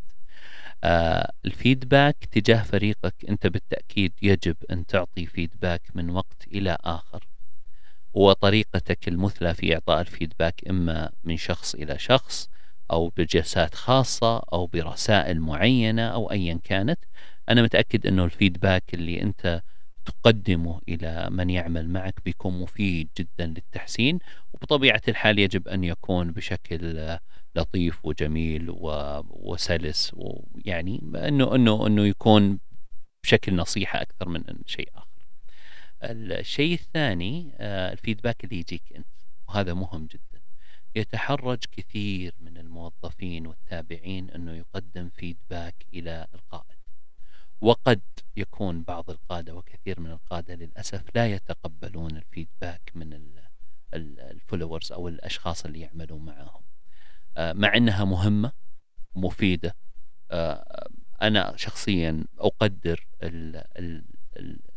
[0.83, 7.27] آه ال feedback تجاه فريقك أنت بالتأكيد يجب أن تعطي feedback من وقت إلى آخر.
[8.13, 12.49] وطريقتك المثلى في إعطاء الفيدباك إما من شخص إلى شخص
[12.91, 16.99] أو بجلسات خاصة أو برسائل معينة أو ايا كانت.
[17.49, 19.61] أنا متأكد أنه الفيدباك اللي أنت
[20.09, 24.19] تقدمه إلى من يعمل معك بيكون مفيد جدا للتحسين
[24.53, 27.17] وبطبيعة الحال يجب أن يكون بشكل
[27.55, 28.67] لطيف وجميل
[29.29, 32.59] وسلس ويعني انه انه أنه يكون
[33.23, 35.07] بشكل نصيحة أكثر من شيء آخر.
[36.03, 39.07] الشيء الثاني آه، ال feedback اللي يجيك أنت
[39.47, 40.41] وهذا مهم جدا.
[40.95, 46.78] يتحرج كثير من الموظفين والتابعين أنه يقدم feedback إلى القائد.
[47.61, 48.01] وقد
[48.35, 53.19] يكون بعض القادة وكثير من القادة للأسف لا يتقبلون ال feedback من
[53.93, 56.61] ال followers أو الأشخاص اللي يعملون معهم.
[57.37, 58.51] آه، مع إنها مهمة
[59.15, 59.75] مفيدة
[60.31, 60.89] آه،
[61.21, 63.07] أنا شخصيا أقدر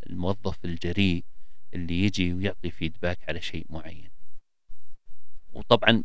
[0.07, 1.25] الموظف الجريء
[1.75, 4.11] اللي يجي ويعطي فيدباك على شيء معين
[5.53, 6.05] وطبعا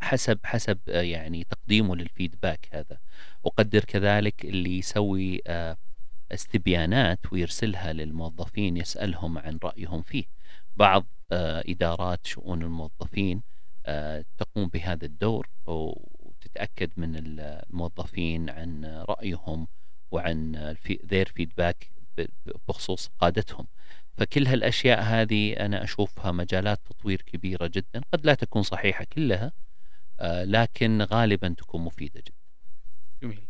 [0.00, 2.98] حسب حسب آه، يعني تقديمه للفيدباك هذا.
[3.46, 5.40] أقدر كذلك اللي يسوي
[6.32, 10.24] استبيانات ويرسلها للموظفين يسألهم عن رأيهم فيه.
[10.76, 13.42] بعض إدارات شؤون الموظفين
[13.86, 19.68] آه، تقوم بهذا الدور وتتأكد من الموظفين عن رأيهم
[20.10, 20.56] وعن
[21.06, 21.90] ذير فيدباك
[22.68, 23.66] بخصوص قادتهم.
[24.20, 29.52] فكل هالأشياء هذه أنا أشوفها مجالات تطوير كبيرة جدا قد لا تكون صحيحة كلها
[30.20, 32.36] آه، لكن غالبا تكون مفيدة جدا.
[33.22, 33.46] جميل.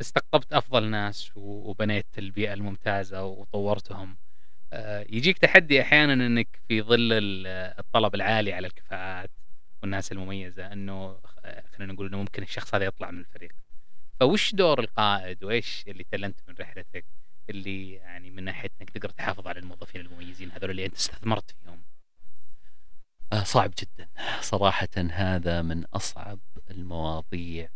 [0.00, 4.16] استقطبت أفضل ناس وبنيت البيئة الممتازة وطورتهم.
[4.72, 7.12] آه، يجيك تحدي أحيانا إنك في ظل
[7.78, 9.30] الطلب العالي على الكفاءات
[9.82, 13.52] والناس المميزة إنه آه، خلينا نقول إنه ممكن الشخص هذا يطلع من الفريق.
[14.20, 17.04] فوش دور القائد؟ وإيش اللي تعلمت من رحلتك؟
[17.50, 21.82] اللي يعني من ناحية إنك تقدر تحافظ على الموظفين المميزين هذول اللي أنت استثمرت فيهم.
[23.32, 24.08] آه، صعب جدا.
[24.40, 26.38] صراحة هذا من أصعب
[26.70, 27.68] المواضيع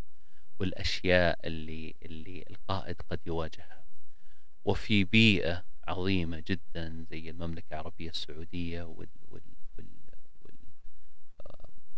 [0.60, 3.84] والأشياء اللي اللي القائد قد يواجهها.
[4.64, 9.42] وفي بيئة عظيمة جدا زي المملكة العربية السعودية وال, وال,
[9.78, 9.86] وال,
[10.44, 10.54] وال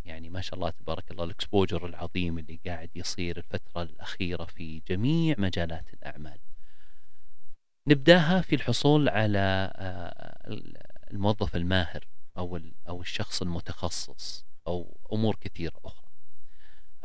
[0.05, 5.35] يعني ما شاء الله تبارك الله الإكسبوجر العظيم اللي قاعد يصير الفترة الأخيرة في جميع
[5.39, 6.39] مجالات الأعمال.
[7.89, 9.73] نبداها في الحصول على
[11.11, 12.05] الموظف الماهر
[12.39, 16.09] أو أو الشخص المتخصص أو أمور كثيرة أخرى.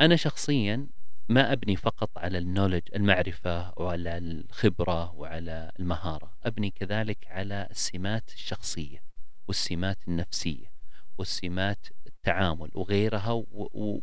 [0.02, 0.88] أنا شخصيا
[1.30, 6.38] ما أبني فقط على النولج المعرفة وعلى الخبرة وعلى المهارة.
[6.44, 9.04] أبني كذلك على السمات الشخصية
[9.48, 10.74] والسمات النفسية
[11.18, 13.44] والسمات التعامل وغيرها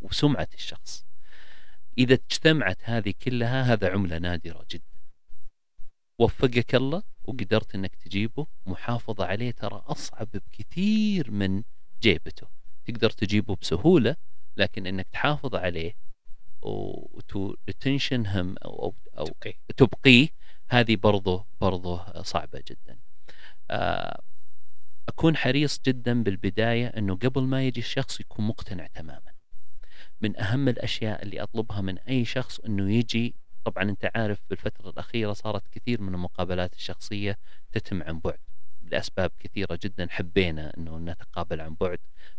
[0.03, 1.07] وسمعة الشخص.
[1.99, 4.90] إذا اجتمعت هذه كلها هذا عملة نادرة جدا.
[6.21, 8.47] وفقك الله وقدرت إنك تجيبه.
[8.67, 11.63] محافظة عليه ترى أصعب بكثير من
[12.03, 12.47] جيبته.
[12.85, 14.17] تقدر تجيبه بسهولة
[14.57, 15.97] لكن إنك تحافظ عليه
[16.63, 20.29] وتو ريتنشن هم أو أو تبقيه, تبقيه
[20.69, 22.99] هذه برضه برضه صعبة جدا.
[23.71, 24.23] آه،
[25.09, 29.33] أكون حريص جدا بالبداية إنه قبل ما يجي الشخص يكون مقتنع تماما.
[30.21, 35.33] من أهم الأشياء اللي أطلبها من أي شخص إنه يجي طبعا أنت عارف بالفترة الأخيرة
[35.33, 37.39] صارت كثير من المقابلات الشخصية
[37.73, 38.39] تتم عن بعد.
[38.83, 41.99] لأسباب كثيرة جدا حبينا إنه نتقابل عن بعد.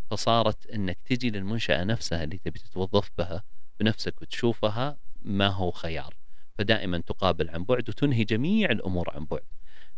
[0.09, 3.43] فصارت إنك تجي للمنشأة نفسها اللي تبي تتوظف بها
[3.79, 6.15] بنفسك وتشوفها ما هو خيار.
[6.57, 9.45] فدائما تقابل عن بعد وتنهي جميع الأمور عن بعد.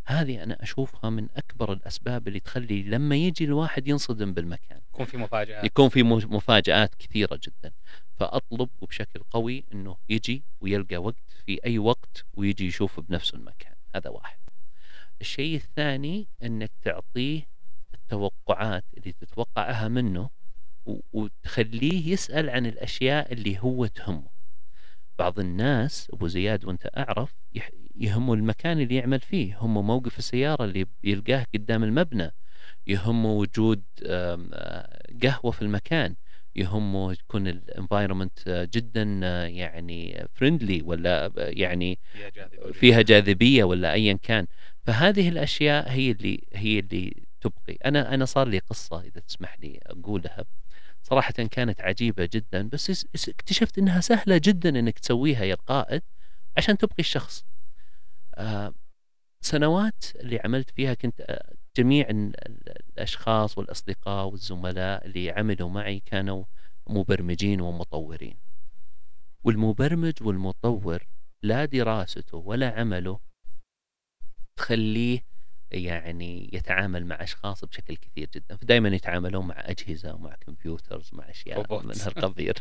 [0.05, 4.81] هذه أنا أشوفها من أكبر الأسباب اللي تخلي لما يجي الواحد ينصدم بالمكان.
[4.93, 5.63] يكون في مفاجآت.
[5.63, 7.71] يكون في مفاجآت كثيرة جدا.
[8.15, 13.75] فأطلب بشكل قوي إنه يجي ويلقى وقت في أي وقت ويجي يشوف بنفسه المكان.
[13.95, 14.37] هذا واحد.
[15.21, 17.47] الشيء الثاني إنك تعطيه
[17.93, 20.29] التوقعات اللي تتوقعها منه
[21.13, 24.33] وتخليه يسأل عن الأشياء اللي هو تهمه.
[25.19, 27.35] بعض الناس أبو زياد وأنت أعرف
[27.95, 32.32] يهمه المكان اللي يعمل فيه هم موقف السيارة اللي يلقاه قدام المبنى
[32.88, 33.84] يهمه وجود
[35.23, 36.15] قهوة في المكان
[36.56, 39.03] يهمه يكون ال environment جدا
[39.47, 41.99] يعني friendly ولا يعني
[42.73, 43.63] فيها جاذبية.
[43.63, 44.47] ولا ايا كان.
[44.84, 47.77] فهذه الأشياء هي اللي هي اللي تبقي.
[47.86, 50.45] أنا أنا صار لي قصة إذا تسمح لي أقولها.
[51.03, 56.01] صراحة كانت عجيبة جدا بس اكتشفت إنها سهلة جدا إنك تسويها يا القائد
[56.58, 57.45] عشان تبقي الشخص.
[57.45, 57.52] آه
[59.41, 66.43] سنوات اللي عملت فيها كنت آه جميع الأشخاص والأصدقاء والزملاء اللي عملوا معي كانوا
[66.87, 68.37] مبرمجين ومطورين.
[69.43, 71.07] والمبرمج والمطور
[71.43, 73.19] لا دراسته ولا عمله
[74.57, 75.25] تخليه
[75.71, 78.55] يعني يتعامل مع أشخاص بشكل كثير جدا.
[78.55, 82.53] فدائما يتعاملون مع أجهزة ومع كمبيوترز مع أشياء من هالقبيل.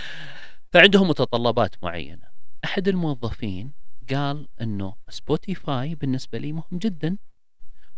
[0.72, 2.30] فعندهم متطلبات معينة.
[2.64, 3.79] أحد الموظفين
[4.14, 7.16] قال إنه سبوتيفاي بالنسبة لي مهم جدا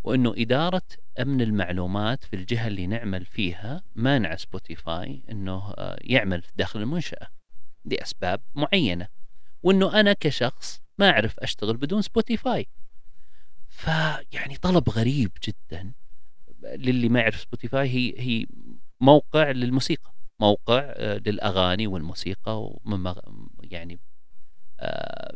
[0.04, 0.82] وإنه إدارة
[1.20, 7.28] أمن المعلومات في الجهة اللي نعمل فيها مانع سبوتيفاي إنه آه، يعمل داخل المنشأة
[7.84, 9.08] لأسباب معينة
[9.62, 12.66] وإنه أنا كشخص ما أعرف أشتغل بدون سبوتيفاي
[13.68, 15.92] فيعني طلب غريب جدا
[16.62, 18.46] للي ما يعرف سبوتيفاي هي هي
[19.00, 23.22] موقع للموسيقى موقع آه، للأغاني والموسيقى ومما
[23.62, 23.98] يعني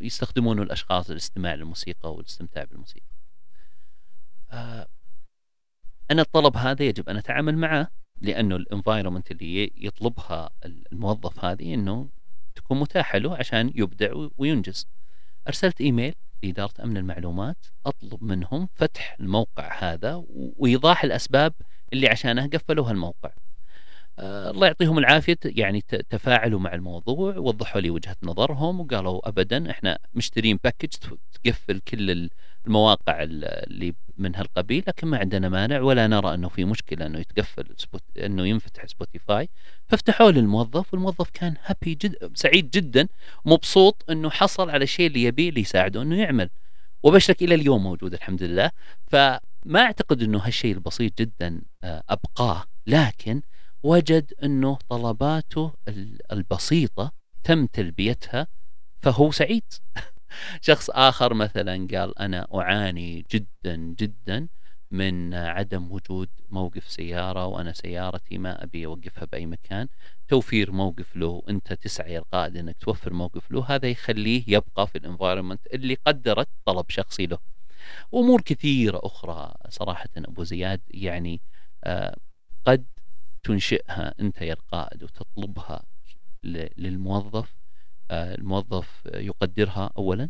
[0.01, 3.07] يستخدمونه الأشخاص للاستماع للموسيقى والاستمتاع بالموسيقى.
[4.51, 4.87] آه،
[6.11, 7.89] أنا الطلب هذا يجب أن أتعامل معه
[8.21, 10.51] لأنه ال environment اللي يطلبها
[10.93, 12.09] الموظف هذه إنه
[12.55, 14.89] تكون متاحة له عشان يبدع وينجز.
[15.49, 21.55] أرسلت إيميل لإدارة أمن المعلومات أطلب منهم فتح الموقع هذا وإيضاح الأسباب
[21.93, 23.46] اللي عشانها قفلوا هالموقع آه
[24.19, 25.39] الله يعطيهم العافية.
[25.45, 30.89] يعني تفاعلوا مع الموضوع وضحوا لي وجهة نظرهم وقالوا ابدا إحنا مشترين package
[31.45, 32.31] تقفل كل
[32.67, 37.75] المواقع اللي من هالقبيل لكن ما عندنا مانع ولا نرى إنه في مشكلة إنه يتقفل
[37.77, 39.49] سبوت إنه ينفتح سبوتيفاي
[39.89, 43.09] ففتحوه للموظف والموظف كان هابي جدا سعيد جدا
[43.45, 46.51] مبسوط إنه حصل على الشيء اللي يبيه اللي يساعده إنه يعمل.
[47.03, 48.71] وبشرك إلى اليوم موجود الحمد لله.
[49.07, 49.41] فما
[49.81, 52.65] أعتقد إنه هالشيء البسيط جدا آه، أبقاه.
[52.87, 53.43] لكن
[53.83, 55.73] وجد أنه طلباته
[56.33, 57.13] البسيطة
[57.45, 58.47] تم تلبيتها
[59.03, 59.65] فهو سعيد.
[60.61, 64.49] شخص آخر مثلا قال أنا أعاني جدا جدا
[64.91, 69.89] من عدم وجود موقف سيارة وأنا سيارتي ما أبي أوقفها بأي مكان.
[70.29, 73.65] توفير موقف له أنت تسعى القائد إنك توفر موقف له.
[73.69, 77.39] هذا يخليه يبقى في الانفايرمنت اللي قدرت طلب شخصي له.
[78.15, 81.41] أمور كثيرة أخرى صراحة أبو زياد يعني
[81.85, 82.17] آه
[82.67, 82.85] قد
[83.47, 85.83] تنشئها أنت يا القائد وتطلبها
[86.77, 87.55] للموظف.
[88.11, 90.29] آه الموظف يقدرها اولا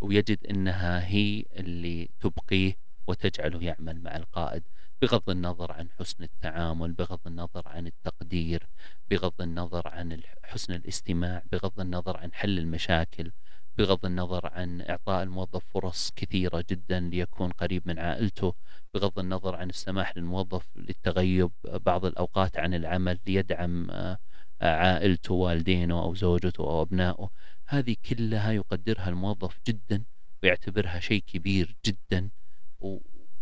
[0.00, 2.76] ويجد أنها هي اللي تبقيه
[3.06, 4.62] وتجعله يعمل مع القائد
[5.02, 8.68] بغض النظر عن حسن التعامل بغض النظر عن التقدير
[9.10, 13.30] بغض النظر عن حسن الاستماع بغض النظر عن حل المشاكل.
[13.78, 18.54] بغض النظر عن إعطاء الموظف فرص كثيرة جدا ليكون قريب من عائلته
[18.94, 24.18] بغض النظر عن السماح للموظف للتغيب بعض الأوقات عن العمل ليدعم آه،
[24.60, 27.30] عائلته والدينه أو زوجته أو أبنائه.
[27.66, 30.02] هذه كلها يقدرها الموظف جدا
[30.42, 32.28] ويعتبرها شيء كبير جدا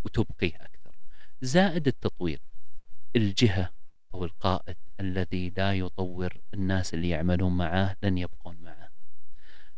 [0.03, 0.95] وتبقيه أكثر.
[1.41, 2.41] زائد التطوير.
[3.15, 3.69] الجهة
[4.13, 8.62] أو القائد الذي لا يطور الناس اللي يعملون معاه لن يبقون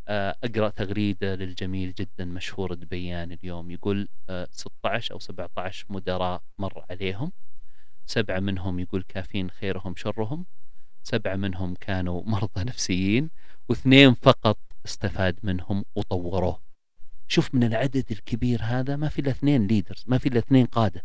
[0.07, 4.07] آه، أقرأ تغريدة للجميل جدا مشهور دبيان اليوم يقول
[4.51, 7.31] 16 آه، أو 17 مدراء مر عليهم.
[8.05, 10.45] سبعة منهم يقول كافين خيرهم شرهم.
[11.03, 13.29] سبعة منهم كانوا مرضى نفسيين.
[13.69, 16.61] واثنين فقط استفاد منهم وطوروه.
[17.27, 21.03] شوف من العدد الكبير هذا ما في إلا اثنين ليدرز ما في إلا اثنين قادة.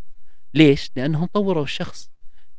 [0.55, 2.11] ليش؟ لأنهم طوروا الشخص.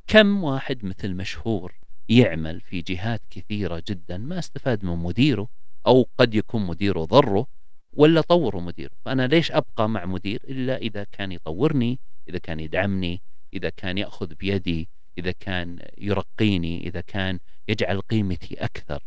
[0.07, 1.73] كم واحد مثل مشهور
[2.09, 7.47] يعمل في جهات كثيرة جدا ما استفاد من مديره؟ أو قد يكون مديره ضره
[7.93, 13.21] ولا طوروا مديره فأنا ليش أبقى مع مدير؟ إلا إذا كان يطورني إذا كان يدعمني
[13.53, 19.03] إذا كان يأخذ بيدي إذا كان يرقيني إذا كان يجعل قيمتي أكثر.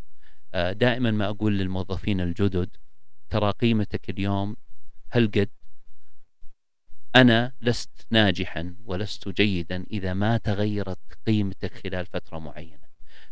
[0.53, 2.69] آه، دائما ما أقول للموظفين الجدد
[3.29, 4.55] ترى قيمتك اليوم
[5.11, 5.49] هالقد؟
[7.15, 12.84] أنا لست ناجحا ولست جيدا إذا ما تغيرت قيمتك خلال فترة معينة.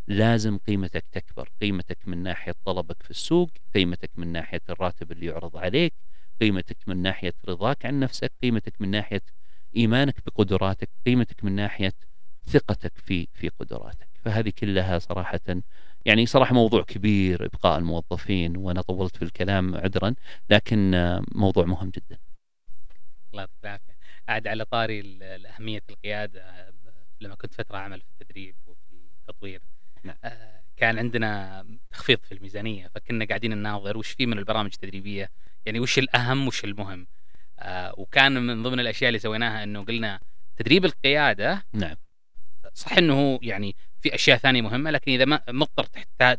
[0.07, 1.49] لازم قيمتك تكبر.
[1.61, 5.93] قيمتك من ناحية طلبك في السوق قيمتك من ناحية الراتب اللي يعرض عليك
[6.41, 9.21] قيمتك من ناحية رضاك عن نفسك قيمتك من ناحية
[9.75, 11.93] إيمانك بقدراتك قيمتك من ناحية
[12.45, 14.07] ثقتك في في قدراتك.
[14.25, 15.39] فهذه كلها صراحة
[16.05, 20.15] يعني صراحة موضوع كبير إبقاء الموظفين وأنا طولت في الكلام عذرا
[20.49, 20.91] لكن
[21.31, 22.17] موضوع مهم جدا.
[23.31, 23.93] الله يعطيك العافية.
[24.27, 26.73] عاد على طاري أهمية القيادة
[27.21, 29.61] لما كنت فترة أعمل في التدريب وفي التطوير.
[30.03, 30.15] نعم.
[30.77, 35.29] كان عندنا تخفيض في الميزانية فكنا قاعدين نناظر وش في من البرامج التدريبية
[35.65, 37.07] يعني وش الأهم وش المهم
[37.59, 40.19] آه، وكان من ضمن الأشياء اللي سويناها أنه قلنا
[40.57, 41.95] تدريب القيادة نعم
[42.73, 45.83] صح إنه يعني في أشياء ثانية مهمة لكن إذا ما مضطر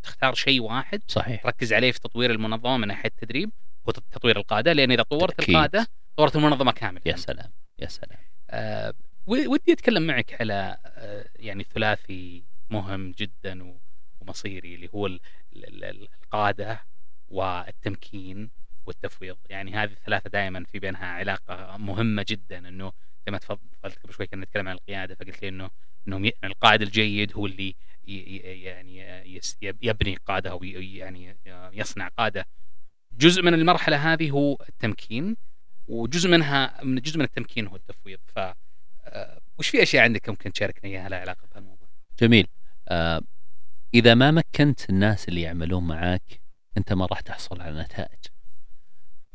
[0.02, 3.50] تختار شيء واحد صحيح تركز عليه في تطوير المنظمة من ناحية التدريب
[3.86, 5.54] وتطوير القادة لأن إذا طورت أكيد.
[5.54, 5.86] القادة
[6.16, 8.18] طورت المنظمة كاملة يا سلام يا سلام
[8.50, 8.94] آه
[9.26, 13.78] ودي أتكلم معك على آه يعني ثلاثي مهم جدا
[14.20, 15.18] ومصيري اللي هو
[15.56, 16.84] القادة
[17.28, 18.50] والتمكين
[18.86, 19.36] والتفويض.
[19.48, 22.92] يعني هذه الثلاثة دائما في بينها علاقة مهمة جدا إنه
[23.26, 25.70] زي ما تفضلت قبل شوي كنا نتكلم عن القيادة فقلت لي انه
[26.08, 27.74] إنه القائد الجيد هو اللي
[28.06, 29.24] يعني
[29.62, 31.36] يبني قاده أو يعني
[31.72, 32.46] يصنع قادة.
[33.12, 35.36] جزء من المرحلة هذه هو التمكين
[35.88, 38.18] وجزء منها من جزء من التمكين هو التفويض.
[38.26, 38.38] ف
[39.06, 41.88] آه، وش في أشياء عندك ممكن تشاركنا إياها لها علاقة بهالموضوع؟
[42.20, 42.46] جميل.
[43.94, 46.40] إذا ما مكنت الناس اللي يعملون معاك
[46.78, 48.18] أنت ما راح تحصل على نتائج.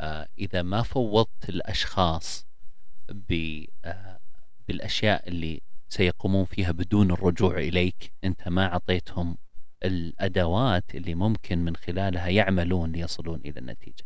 [0.02, 2.48] آه إذا ما فوضت الأشخاص
[3.86, 4.20] آه
[4.68, 9.38] بالأشياء اللي سيقومون فيها بدون الرجوع إليك أنت ما أعطيتهم
[9.84, 14.06] الأدوات اللي ممكن من خلالها يعملون ليصلون إلى النتيجة.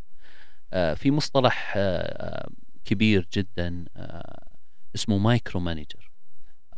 [0.74, 2.50] آه في مصطلح آه
[2.86, 4.54] كبير جدا آه
[4.96, 6.11] اسمه micro manager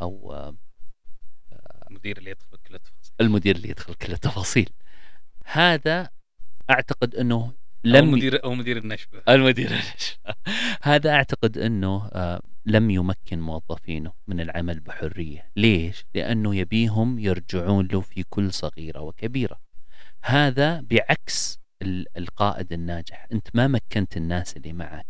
[0.01, 0.55] أو آه،
[1.89, 4.69] المدير اللي يدخل كل التفاصيل المدير اللي يدخل كل التفاصيل
[5.45, 6.09] هذا
[6.69, 7.51] أعتقد أنه
[7.83, 10.35] لم أو مدير أو مدير النشبة المدير النشبة
[10.81, 18.01] هذا أعتقد أنه آه لم يمكن موظفينه من العمل بحرية، ليش؟ لأنه يبيهم يرجعون له
[18.01, 19.59] في كل صغيرة وكبيرة.
[20.21, 21.59] هذا بعكس
[22.17, 25.07] القائد الناجح، أنت ما مكنت الناس اللي معك.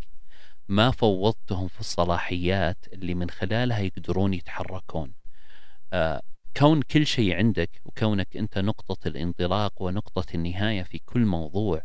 [0.67, 5.13] ما فوضتهم في الصلاحيات اللي من خلالها يقدرون يتحركون.
[6.57, 11.81] كون كل شيء عندك وكونك أنت نقطة الانطلاق ونقطة النهاية في كل موضوع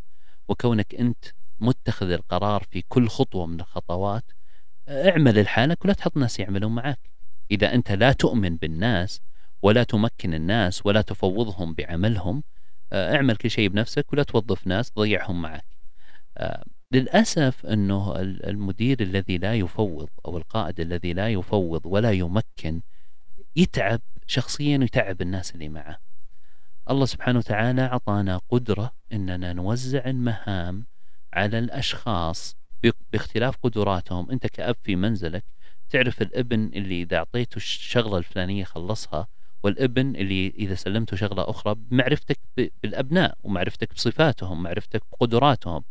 [0.47, 1.25] وكونك أنت
[1.59, 4.23] متخذ القرار في كل خطوة من الخطوات
[4.89, 6.99] اعمل لحالك ولا تحط ناس يعملون معك
[7.51, 9.21] إذا أنت لا تؤمن بالناس
[9.61, 12.43] ولا تمكن الناس ولا تفوضهم بعملهم
[12.93, 15.65] آه، اعمل كل شيء بنفسك ولا توظف ناس تضيعهم معك.
[16.37, 22.81] آه، للأسف أنه المدير الذي لا يفوض أو القائد الذي لا يفوض ولا يمكن
[23.55, 25.97] يتعب شخصيا ويتعب الناس اللي معه.
[26.89, 30.85] الله سبحانه وتعالى أعطانا قدرة أننا نوزع المهام
[31.33, 32.55] على الأشخاص
[33.11, 34.31] باختلاف قدراتهم.
[34.31, 35.43] أنت كأب في منزلك
[35.89, 39.27] تعرف الابن اللي إذا أعطيته الشغلة الفلانية خلصها
[39.63, 42.39] والابن اللي إذا سلمته شغلة أخرى بمعرفتك
[42.83, 45.83] بالأبناء ومعرفتك بصفاتهم معرفتك بقدراتهم.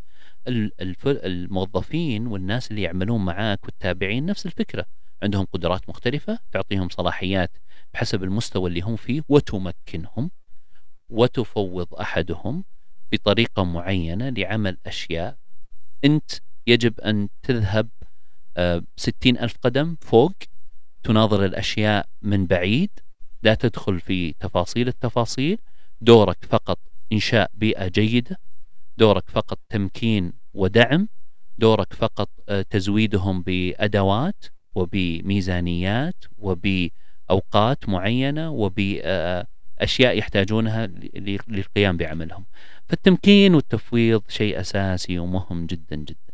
[1.07, 4.85] الموظفين والناس اللي يعملون معاك والتابعين نفس الفكرة.
[5.23, 7.51] عندهم قدرات مختلفة تعطيهم صلاحيات
[7.95, 10.31] بحسب المستوى اللي هم فيه وتمكنهم
[11.11, 12.65] وتفوض أحدهم
[13.13, 15.37] بطريقة معينة لعمل أشياء.
[16.05, 16.31] أنت
[16.67, 17.89] يجب أن تذهب
[18.57, 20.33] آه، ستين ألف قدم فوق
[21.03, 22.91] تناظر الأشياء من بعيد
[23.43, 25.59] لا تدخل في تفاصيل التفاصيل.
[26.01, 26.79] دورك فقط
[27.13, 28.39] إنشاء بيئة جيدة
[28.97, 31.09] دورك فقط تمكين ودعم
[31.59, 36.25] دورك فقط آه، تزويدهم بأدوات وبميزانيات
[37.31, 40.87] وبأوقات معينة وبأشياء يحتاجونها
[41.49, 42.45] للقيام بعملهم.
[42.89, 46.33] فالتمكين والتفويض شيء أساسي ومهم جدا جدا.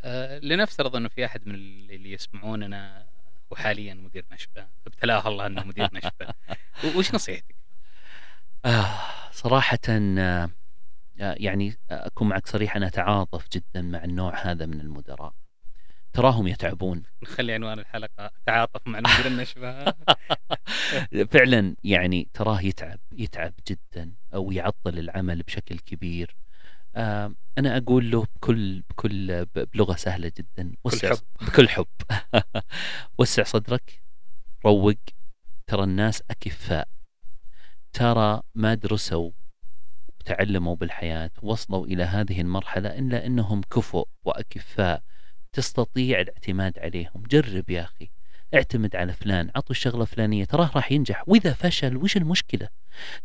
[0.00, 3.06] أه لنفترض أنه في أحد من اللي يسمعوننا
[3.50, 4.66] وحاليا مدير نشبة.
[4.86, 6.34] ابتلاه الله أنه مدير نشبة.
[6.96, 7.54] وش نصيحتك؟
[8.64, 8.86] آه
[9.32, 10.50] صراحة آه
[11.18, 15.41] يعني أكون معك صريح أنا أتعاطف جدا مع النوع هذا من المدراء.
[16.12, 17.02] تراهم يتعبون.
[17.22, 19.94] نخلي عنوان الحلقة تعاطف مع مدير النشبة
[21.32, 26.36] فعلا يعني تراه يتعب يتعب جدا أو يعطل العمل بشكل كبير.
[26.96, 31.46] آه أنا أقول له بكل بكل بلغة سهلة جدا وسع حب.
[31.46, 31.86] بكل حب.
[33.18, 34.02] وسع صدرك
[34.66, 34.94] روق
[35.66, 36.88] ترى الناس أكفاء.
[37.92, 39.30] ترى ما درسوا
[40.20, 45.02] وتعلموا بالحياة وصلوا إلى هذه المرحلة إلا أنهم كفؤ وأكفاء.
[45.52, 47.22] تستطيع الاعتماد عليهم.
[47.30, 48.10] جرب يا أخي
[48.54, 51.24] اعتمد على فلان عطوا الشغلة فلانية تراه راح ينجح.
[51.26, 52.68] وإذا فشل وش المشكلة؟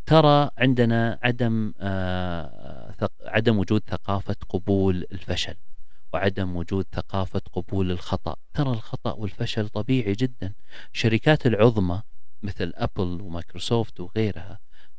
[0.06, 5.54] ترى عندنا عدم آه عدم وجود ثقافة قبول الفشل
[6.12, 8.36] وعدم وجود ثقافة قبول الخطأ.
[8.54, 10.52] ترى الخطأ والفشل طبيعي جدا.
[10.94, 12.02] الشركات العظمى
[12.42, 14.58] مثل أبل ومايكروسوفت وغيرها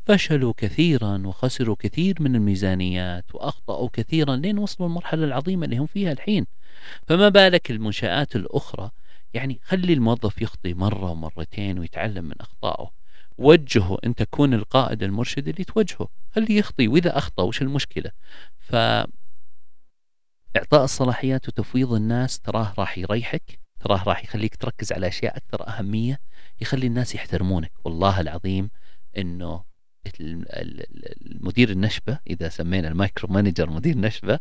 [0.10, 6.12] فشلوا كثيرا وخسروا كثير من الميزانيات وأخطأوا كثيرا لين وصلوا المرحلة العظيمة اللي هم فيها
[6.12, 6.46] الحين.
[7.08, 8.92] فما بالك المنشآت الأخرى؟
[9.34, 12.92] يعني خلي الموظف يخطي مرة ومرتين ويتعلم من أخطائه.
[13.38, 16.08] وجهه أنت كون القائد المرشد اللي توجهه.
[16.32, 18.12] خليه يخطي وإذا أخطأ وش المشكلة؟
[18.60, 18.76] ف
[20.58, 26.20] إعطاء الصلاحيات وتفويض الناس تراه راح يريحك تراه راح يخليك تركز على أشياء أكثر أهمية
[26.62, 27.72] يخلي الناس يحترمونك.
[27.84, 28.70] والله العظيم
[29.18, 29.69] أنه
[30.20, 34.40] المدير النشبة إذا سمينا ال micro manager مدير نشبة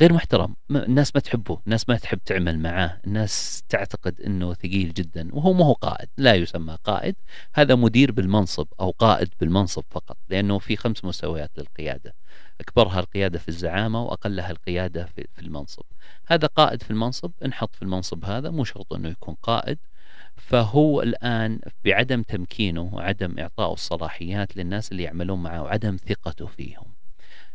[0.00, 0.56] غير محترم.
[0.70, 5.64] الناس ما تحبه الناس ما تحب تعمل معاه الناس تعتقد إنه ثقيل جدا وهو ما
[5.64, 7.16] هو قائد لا يسمى قائد.
[7.54, 12.14] هذا مدير بالمنصب أو قائد بالمنصب فقط لأنه في خمس مستويات للقيادة.
[12.60, 15.84] أكبرها القيادة في الزعامة وأقلها القيادة في المنصب.
[16.26, 19.78] هذا قائد في المنصب انحط في المنصب هذا مو شرط إنه يكون قائد.
[20.40, 26.94] فهو الآن بعدم تمكينه وعدم إعطائه الصلاحيات للناس اللي يعملون معه وعدم ثقته فيهم.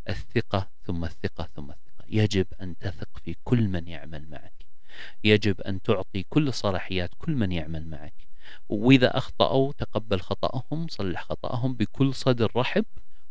[0.09, 2.05] الثقة ثم الثقة ثم الثقة.
[2.07, 4.65] يجب أن تثق في كل من يعمل معك.
[5.23, 8.27] يجب أن تعطي كل صلاحيات كل من يعمل معك.
[8.69, 12.85] وإذا أخطأوا تقبل خطأهم صلح خطأهم بكل صدر رحب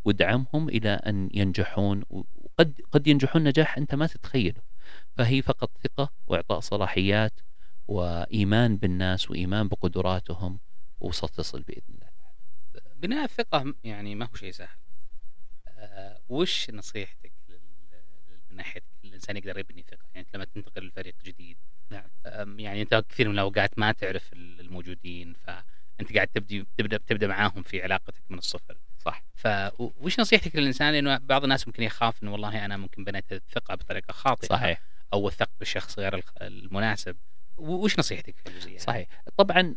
[0.05, 2.02] وادعمهم إلى أن ينجحون.
[2.11, 4.61] وقد قد ينجحون نجاح أنت ما تتخيله.
[5.16, 7.32] فهي فقط ثقة وإعطاء صلاحيات
[7.89, 10.59] وإيمان بالناس وإيمان بقدراتهم
[11.01, 12.09] وستصل بإذن الله
[12.97, 14.78] بناء الثقة يعني ما هو شيء سهل.
[15.68, 17.32] أه وش نصيحتك
[18.51, 21.57] من ناحية الإنسان يقدر يبني ثقة؟ يعني لما تنتقل لفريق جديد.
[21.91, 22.59] نعم.
[22.61, 27.82] يعني أنت كثير من الأوقات ما تعرف الموجودين فأنت قاعد تبدي تبدأ تبدأ معاهم في
[27.82, 28.76] علاقتك من الصفر.
[28.99, 29.24] صح.
[29.35, 34.12] فوش نصيحتك للإنسان؟ لأنه بعض الناس ممكن يخاف إنه والله أنا ممكن بنيت الثقة بطريقة
[34.12, 34.82] خاطئة صحيح.
[35.12, 37.16] أو وثقت بالشخص غير المناسب.
[37.57, 39.09] وش نصيحتك في الجزئية؟ صحيح.
[39.36, 39.76] طبعا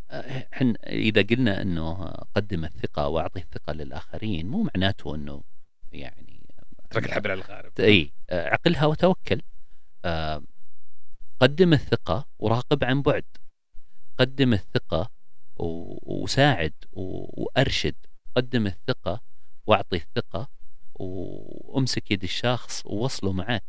[0.54, 2.06] إحنا إذا قلنا إنه
[2.36, 5.44] قدم الثقة وأعطي الثقة للآخرين مو معناته إنه
[5.92, 6.50] يعني
[6.86, 7.72] اترك الحبل على الغارب.
[7.80, 9.42] إي عقلها وتوكل.
[11.40, 13.26] قدم الثقة وراقب عن بعد.
[14.18, 15.12] قدم الثقة
[15.56, 17.96] وساعد وأرشد.
[18.36, 19.22] قدم الثقة
[19.66, 20.50] وأعطي الثقة
[20.96, 23.64] وامسك يد الشخص ووصله معك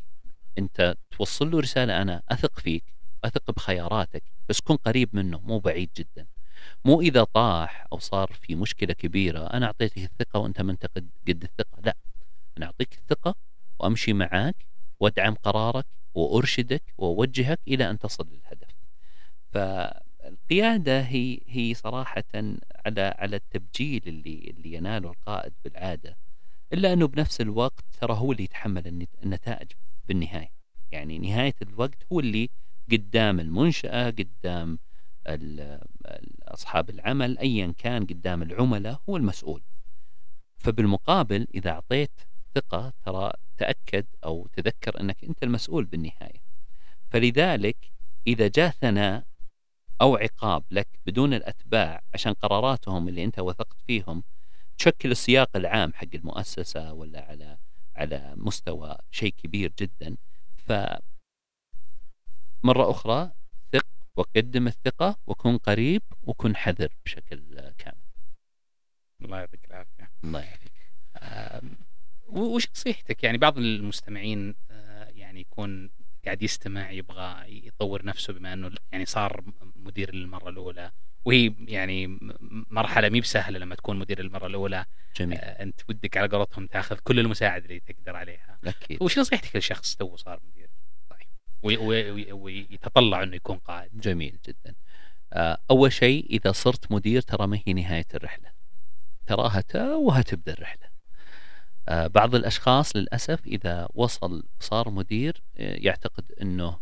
[0.59, 2.98] أنت توصل له رسالة أنا أثق فيك.
[3.25, 6.27] أثق بخياراتك بس كن قريب منه مو بعيد جدا.
[6.85, 11.11] مو إذا طاح أو صار في مشكلة كبيرة أنا أعطيتك الثقة وأنت ما انت قد
[11.29, 11.81] الثقة.
[11.85, 11.97] لا
[12.59, 13.35] أنا أعطيك الثقة
[13.79, 14.67] وأمشي معاك
[15.01, 18.69] وأدعم قرارك وأرشدك وأوجهك إلى أن تصل للهدف.
[19.53, 22.25] فالقيادة هي هي صراحة
[22.87, 26.17] على على التبجيل اللي اللي يناله القائد بالعادة.
[26.73, 29.73] إلا أنه بنفس الوقت ترى هو اللي يتحمل النتائج
[30.09, 30.51] بالنهاية.
[30.91, 32.51] يعني نهاية الوقت هو اللي
[32.93, 34.79] قدام المنشأة قدام
[36.43, 39.63] أصحاب العمل أيا كان قدام العملاء هو المسؤول.
[40.57, 42.21] فبالمقابل إذا أعطيت
[42.55, 46.43] ثقة ترى تأكد أو تذكر أنك أنت المسؤول بالنهاية.
[47.11, 47.93] فلذلك
[48.27, 49.25] إذا جاء ثناء
[50.01, 54.23] أو عقاب لك بدون الأتباع عشان قراراتهم اللي أنت وثقت فيهم
[54.79, 57.59] تشكل السياق العام حق المؤسسة ولا على
[57.97, 60.17] على مستوى شيء كبير جدا.
[60.57, 60.73] ف
[62.63, 63.33] مرة أخرى
[63.73, 63.87] ثق
[64.17, 67.99] وقدم الثقة وكن قريب وكن حذر بشكل كامل.
[69.25, 70.11] الله يعطيك العافية.
[70.25, 70.73] الله يعافيك.
[72.29, 75.91] وش نصيحتك؟ يعني بعض المستمعين آه، يعني يكون
[76.25, 79.45] قاعد يستمع يبغى يطور نفسه بما إنه يعني صار
[79.77, 80.93] مدير للمرة الأولى.
[81.25, 82.19] وهي يعني
[82.71, 84.85] مرحلة مي بسهلة لما تكون مدير للمرة الأولى.
[85.17, 85.39] جميل.
[85.39, 88.59] آه أنت ودك على قولتهم تأخذ كل المساعده اللي تقدر عليها.
[88.65, 89.03] أكيد.
[89.03, 90.68] وش نصيحتك لشخص تو صار مدير؟
[91.63, 94.01] ويتطلع انه يكون قائد.
[94.01, 94.75] جميل جدا.
[95.33, 98.51] آه، أول شيء إذا صرت مدير ترى ما هي نهاية الرحلة.
[99.27, 100.89] تراها توها تبدأ الرحلة.
[101.89, 106.79] آه، بعض الأشخاص للأسف إذا وصل صار مدير آه، يعتقد إنه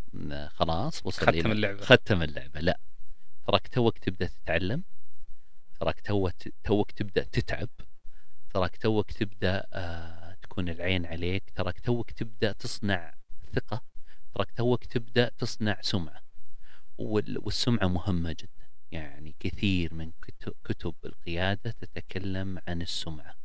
[0.47, 1.81] خلاص وصل ختم اللعبة.
[1.81, 2.59] ختم اللعبة.
[2.59, 2.79] لا.
[3.47, 4.83] تراك توك تبدأ تتعلم.
[5.79, 6.31] تراك توك
[6.63, 7.69] توك تبدأ تتعب.
[8.53, 9.65] تراك توك تبدأ
[10.41, 11.43] تكون العين عليك.
[11.55, 13.13] تراك توك تبدأ تصنع
[13.53, 13.96] ثقة.
[14.37, 16.23] تراك توك تبدا تصنع سمعة.
[16.97, 18.67] والسمعة مهمة جدا.
[18.91, 20.11] يعني كثير من
[20.63, 23.35] كتب القيادة تتكلم عن السمعة.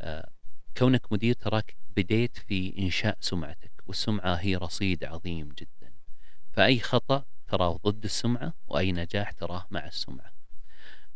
[0.00, 0.30] آه،
[0.76, 5.92] كونك مدير تراك بديت في إنشاء سمعتك والسمعة هي رصيد عظيم جدا.
[6.52, 10.32] فأي خطأ تراه ضد السمعة وأي نجاح تراه مع السمعة.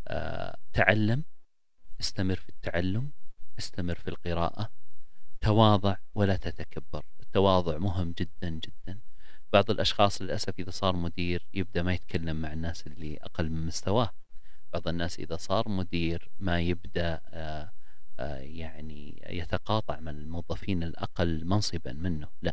[0.08, 1.24] آه، تعلم
[2.00, 3.10] استمر في التعلم
[3.58, 4.70] استمر في القراءة
[5.40, 7.04] تواضع ولا تتكبر.
[7.30, 8.98] التواضع مهم جدا جدا.
[9.52, 14.10] بعض الأشخاص للأسف إذا صار مدير يبدأ ما يتكلم مع الناس اللي أقل من مستواه.
[14.72, 17.72] بعض الناس إذا صار مدير ما يبدأ آه،
[18.18, 22.28] آه، يعني يتقاطع مع الموظفين الأقل منصبا منه.
[22.42, 22.52] لا.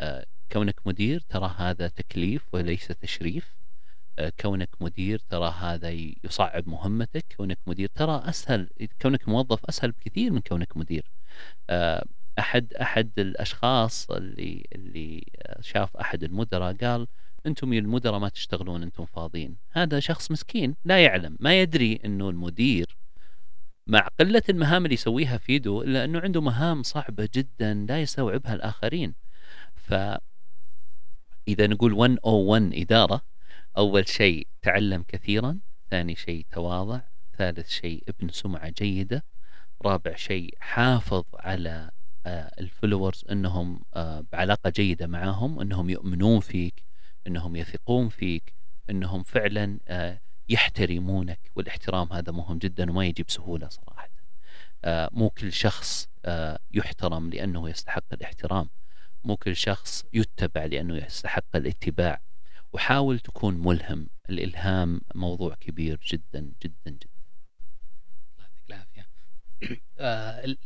[0.00, 3.54] آه، كونك مدير ترى هذا تكليف وليس تشريف.
[4.40, 5.90] كونك مدير ترى هذا
[6.24, 7.24] يصعب مهمتك.
[7.36, 8.70] كونك مدير ترى أسهل
[9.02, 11.10] كونك موظف أسهل بكثير من كونك مدير.
[12.38, 15.24] أحد أحد الأشخاص اللي اللي
[15.60, 17.06] شاف أحد المدراء قال
[17.46, 19.56] أنتم يا المدراء ما تشتغلون أنتم فاضيين.
[19.70, 22.96] هذا شخص مسكين لا يعلم ما يدري إنه المدير
[23.86, 28.54] مع قلة المهام اللي يسويها في يده إلا أنه عنده مهام صعبة جدا لا يستوعبها
[28.54, 29.14] الآخرين.
[29.74, 29.94] ف
[31.48, 33.20] إذا نقول 101 إدارة
[33.76, 35.58] أول شيء تعلم كثيرا
[35.90, 37.00] ثاني شيء تواضع
[37.38, 39.24] ثالث شيء ابن سمعة جيدة
[39.82, 41.90] رابع شيء حافظ على
[42.26, 46.84] الفولورز إنهم آه، بعلاقة جيدة معهم إنهم يؤمنون فيك
[47.26, 48.54] إنهم يثقون فيك
[48.90, 54.10] إنهم فعلا آه، يحترمونك والاحترام هذا مهم جدا وما يجي بسهوله صراحة.
[55.12, 56.08] مو كل شخص
[56.70, 58.68] يحترم لأنه يستحق الاحترام.
[59.24, 62.20] مو كل شخص يتبع لأنه يستحق الاتباع.
[62.72, 64.08] وحاول تكون ملهم.
[64.30, 67.08] الإلهام موضوع كبير جدا جدا جدا
[68.64, 69.53] الله يعطيك العافية آه،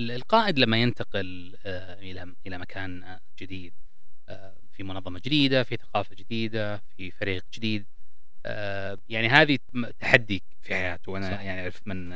[0.00, 3.72] القائد لما ينتقل آه، إلى إلى مكان جديد
[4.28, 7.86] آه، في منظمة جديدة في ثقافة جديدة في فريق جديد
[9.08, 9.58] يعني هذه
[9.98, 11.40] تحدي في حياته وأنا صحيح.
[11.40, 12.14] يعني أعرف من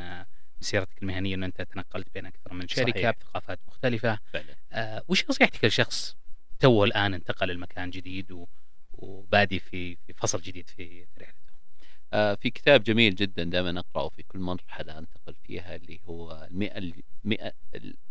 [0.60, 3.10] مسيرتك المهنية أن أنت تنقلت بين أكثر من شركة صحيح.
[3.10, 5.04] بثقافات مختلفة فعلا.
[5.08, 6.16] وش نصيحتك لشخص
[6.60, 8.46] تو الآن انتقل لمكان جديد.
[9.02, 11.41] وبادي في في فصل جديد في رحلته آه
[12.12, 16.92] في كتاب جميل جدا دائما أقرأه في كل مرحلة أنتقل فيها اللي هو المئة
[17.24, 17.52] المئة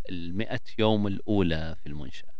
[0.10, 2.32] المئة يوم الأولى في المنشأة.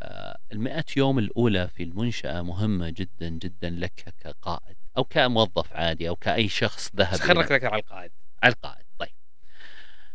[0.00, 6.16] آه المئة يوم الأولى في المنشأة مهمة جدا جدا لك كقائد أو كموظف عادي أو
[6.16, 8.10] كأي شخص ذهب خلينا نركز على القائد.
[8.42, 9.14] على القائد طيب.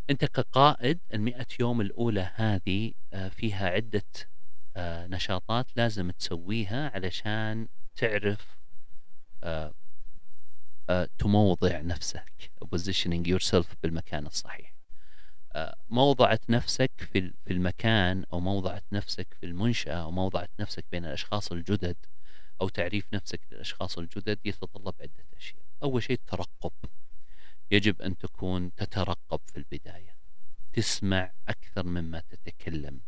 [0.09, 4.03] أنت كقائد المئة يوم الأولى هذه آه، فيها عدة
[4.77, 8.57] آه، نشاطات لازم تسويها علشان تعرف
[9.43, 9.73] آه، آه،
[11.17, 14.73] تموضع نفسك positioning yourself بالمكان الصحيح.
[15.89, 21.51] موضعة نفسك في في المكان أو موضعة نفسك في المنشأة أو موضعة نفسك بين الأشخاص
[21.51, 21.97] الجدد
[22.61, 25.63] أو تعريف نفسك للأشخاص الجدد يتطلب عدة أشياء.
[25.83, 26.71] أول شيء الترقب.
[27.71, 30.15] يجب أن تكون تترقب في البداية.
[30.73, 33.01] تسمع أكثر مما تتكلم.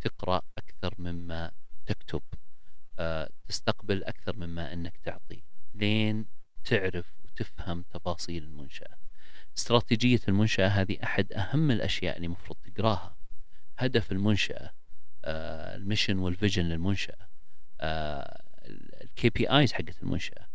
[0.00, 1.50] تقرأ أكثر مما
[1.86, 2.22] تكتب.
[2.98, 5.42] آه، تستقبل أكثر مما أنك تعطي.
[5.74, 6.26] لين
[6.68, 8.96] تعرف وتفهم تفاصيل المنشأة.
[9.56, 13.16] استراتيجية المنشأة هذه أحد أهم الأشياء اللي المفروض تقراها.
[13.78, 14.72] هدف المنشأة
[15.24, 17.28] آه، ال mission وال vision للمنشأة
[19.02, 20.46] ال KPIs حقت المنشأة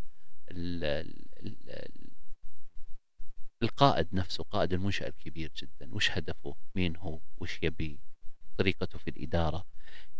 [3.63, 7.99] القائد نفسه قائد المنشأة الكبير جدا وش هدفه مين هو وش يبي
[8.57, 9.65] طريقته في الإدارة.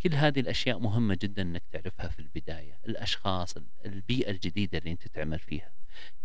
[0.02, 2.80] كل هذه الأشياء مهمة جدا أنك تعرفها في البداية.
[2.86, 3.54] الأشخاص
[3.86, 5.72] البيئة الجديدة اللي أنت تعمل فيها.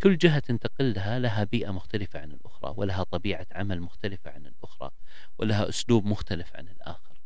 [0.03, 4.91] كل جهة تنتقل لها لها بيئة مختلفة عن الأخرى ولها طبيعة عمل مختلفة عن الأخرى
[5.39, 7.21] ولها أسلوب مختلف عن الآخر.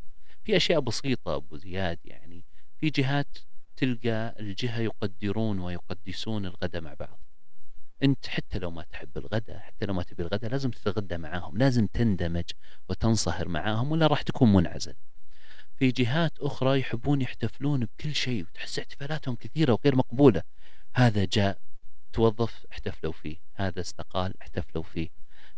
[0.45, 2.45] في أشياء بسيطة أبو زياد يعني
[2.76, 3.38] في جهات
[3.76, 7.20] تلقى الجهة يقدرون ويقدسون الغداء مع بعض.
[8.03, 11.86] أنت حتى لو ما تحب الغداء حتى لو ما تبي الغداء لازم تتغدى معاهم لازم
[11.86, 12.45] تندمج
[12.88, 14.95] وتنصهر معاهم ولا راح تكون منعزل.
[15.76, 20.43] في جهات أخرى يحبون يحتفلون بكل شيء وتحس احتفالاتهم كثيرة وغير مقبولة.
[20.95, 21.59] هذا جاء
[22.12, 23.36] توظف احتفلوا فيه.
[23.54, 25.08] هذا استقال احتفلوا فيه.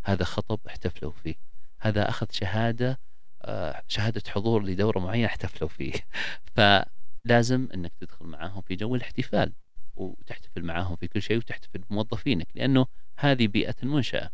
[0.05, 1.35] هذا خطب احتفلوا فيه.
[1.81, 3.01] هذا أخذ شهادة
[3.43, 5.93] آه، شهادة حضور لدورة معينة احتفلوا فيه.
[6.57, 9.53] فلازم أنك تدخل معاهم في جو الاحتفال
[9.97, 12.87] وتحتفل معاهم في كل شيء وتحتفل بموظفينك لأنه
[13.17, 14.31] هذه بيئة المنشاه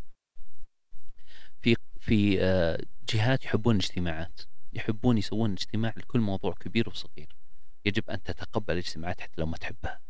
[1.60, 4.40] في في آه، جهات يحبون الاجتماعات.
[4.72, 7.36] يحبون يسوون اجتماع لكل موضوع كبير وصغير.
[7.84, 10.00] يجب أن تتقبل الاجتماعات حتى لو ما تحبها.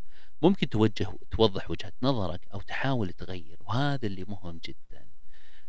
[0.42, 5.06] ممكن توجه توضح وجهة نظرك أو تحاول تغير وهذا اللي مهم جدا.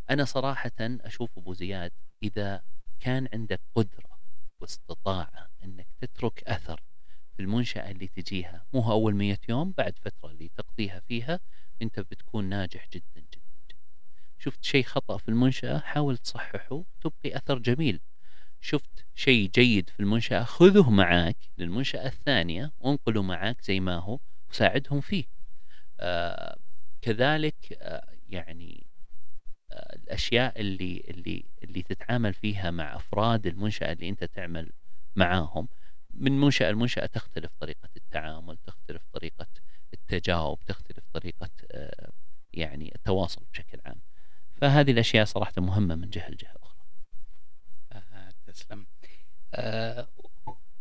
[0.10, 1.92] أنا صراحة أشوف أبو زياد
[2.24, 2.62] إذا
[3.00, 4.20] كان عندك قدرة
[4.62, 6.82] واستطاعة إنك تترك أثر
[7.34, 11.40] في المنشأة اللي تجيها مو أول مية يوم بعد فترة اللي تقضيها فيها
[11.82, 13.76] أنت بتكون ناجح جدا جدا جدا.
[14.40, 18.00] شفت شيء خطأ في المنشأة؟ حاول تصححه تبقي أثر جميل.
[18.62, 24.20] شفت شيء جيد في المنشأة؟ خذه معاك للمنشأة الثانية وانقله معاك زي ما هو.
[24.52, 25.26] وساعدهم فيه.
[26.00, 26.58] آه
[27.02, 28.86] كذلك آه يعني
[29.72, 34.72] آه الأشياء اللي اللي اللي تتعامل فيها مع أفراد المنشأة اللي أنت تعمل
[35.16, 35.68] معاهم.
[36.14, 39.48] من منشأة لمنشأة تختلف طريقة التعامل تختلف طريقة
[39.94, 42.12] التجاوب تختلف طريقة آه،
[42.54, 44.02] يعني التواصل بشكل عام.
[44.62, 46.86] فهذه الأشياء صراحة مهمة من جهة لجهة أخرى.
[47.94, 48.88] آه تسلم.
[49.54, 50.08] آه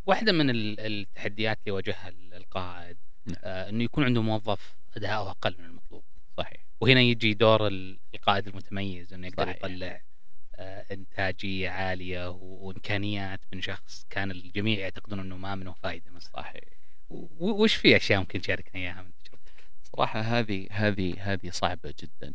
[0.07, 0.47] واحدة من
[0.79, 2.97] التحديات اللي واجهها القائد.
[3.45, 6.03] آه أنه يكون عنده موظف أداؤه أقل من المطلوب.
[6.37, 6.65] صحيح.
[6.81, 7.69] وهنا يجي دور
[8.15, 9.57] القائد المتميز أنه يقدر صحيح.
[9.57, 10.01] يطلع
[10.57, 16.33] آه، إنتاجية عالية وإمكانيات من شخص كان الجميع يعتقدون إنه ما منه فائده مثلا.
[16.33, 16.65] صحيح.
[17.41, 22.35] وش في أشياء ممكن تشاركنا إياها من تجربتك؟ صراحة هذه هذه هذه صعبة جدا.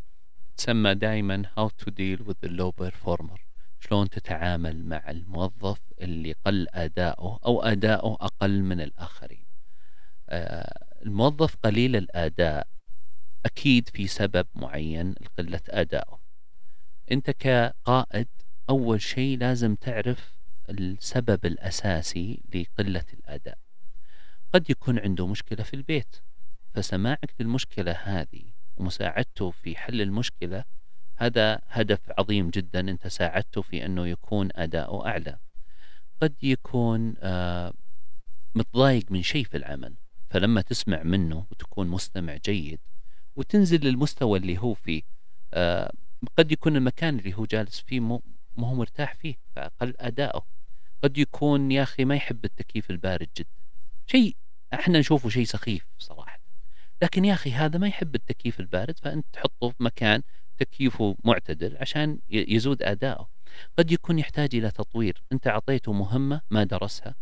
[0.57, 3.39] تسمى دائما to deal with the low performer.
[3.79, 9.44] شلون تتعامل مع الموظف اللي قل أداؤه أو أداؤه أقل من الآخرين.
[10.29, 12.67] الموظف قليل الأداء
[13.45, 16.19] أكيد في سبب معين لقله أدائه.
[17.11, 18.27] أنت كقائد
[18.69, 20.35] أول شيء لازم تعرف
[20.69, 23.57] السبب الأساسي لقلة الأداء.
[24.53, 26.15] قد يكون عنده مشكلة في البيت
[26.73, 28.43] فسماعك للمشكلة هذه
[28.77, 30.63] ومساعدته في حل المشكلة
[31.15, 35.37] هذا هدف عظيم جدا أنت ساعدته في أنه يكون أداؤه أعلى.
[36.21, 37.73] قد يكون آه،
[38.55, 39.95] متضايق من شيء في العمل.
[40.35, 42.79] فلما تسمع منه وتكون مستمع جيد
[43.35, 45.01] وتنزل للمستوى اللي هو فيه
[45.53, 45.93] آه،
[46.37, 48.21] قد يكون المكان اللي هو جالس فيه مو
[48.57, 50.45] ما هو مرتاح فيه فأقل أداؤه.
[51.03, 53.49] قد يكون يا أخي ما يحب التكييف البارد جدا.
[54.07, 54.35] شيء
[54.73, 56.39] إحنا نشوفه شيء سخيف صراحة.
[57.01, 60.21] لكن يا أخي هذا ما يحب التكييف البارد فأنت تحطه في مكان
[60.57, 63.29] تكييفه معتدل عشان يزود أداؤه.
[63.77, 65.23] قد يكون يحتاج إلى تطوير.
[65.31, 67.15] أنت أعطيته مهمة ما درسها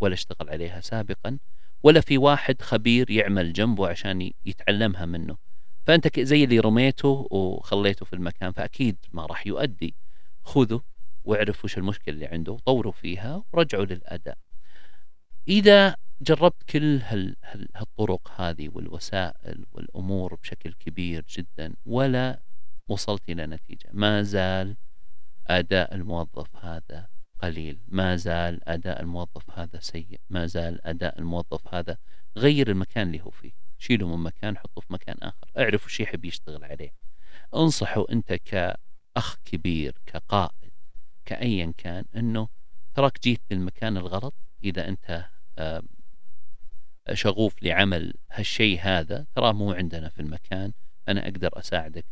[0.00, 1.38] ولا اشتغل عليها سابقا
[1.82, 5.36] ولا في واحد خبير يعمل جنبه عشان يتعلمها منه.
[5.86, 9.94] فأنت زي اللي رميته وخليته في المكان فأكيد ما راح يؤدي.
[10.44, 10.80] خذه
[11.24, 14.38] واعرف وش المشكلة اللي عنده وطوروا فيها ورجعوا للأداء.
[15.48, 17.36] إذا جربت كل هال
[17.74, 22.40] هالطرق هذه والوسائل والأمور بشكل كبير جدا ولا
[22.88, 24.76] وصلت إلى نتيجة ما زال
[25.46, 27.08] أداء الموظف هذا
[27.42, 27.78] قليل.
[27.88, 30.20] ما زال أداء الموظف هذا سيء.
[30.30, 31.98] ما زال أداء الموظف هذا
[32.36, 33.52] غير المكان اللي هو فيه.
[33.78, 35.46] شيله من مكان حطه في مكان آخر.
[35.58, 36.94] اعرف وش يحب يشتغل عليه.
[37.54, 40.72] انصحه أنت كأخ كبير كقائد
[41.24, 42.48] كأيا كان أنه
[42.94, 44.34] تراك جيت للمكان الغلط.
[44.64, 45.24] إذا أنت
[47.12, 50.72] شغوف لعمل هالشيء هذا تراه مو عندنا في المكان.
[51.08, 52.04] أنا أقدر أساعدك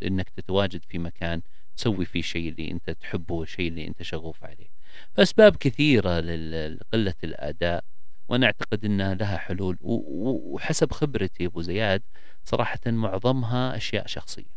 [0.00, 1.42] لأنك تتواجد في مكان
[1.76, 4.73] تسوي فيه الشيء اللي أنت تحبه والشيء اللي أنت شغوف عليه.
[5.14, 7.84] فأسباب كثيرة لقلة الأداء
[8.28, 12.02] وأنا أعتقد أنها لها حلول وحسب خبرتي أبو زياد
[12.44, 14.54] صراحة معظمها أشياء شخصية.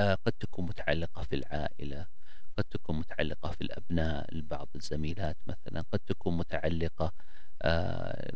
[0.00, 2.06] آه، قد تكون متعلقة في العائلة
[2.58, 7.12] قد تكون متعلقة في الأبناء بعض الزميلات مثلا قد تكون متعلقة
[7.62, 8.32] آه،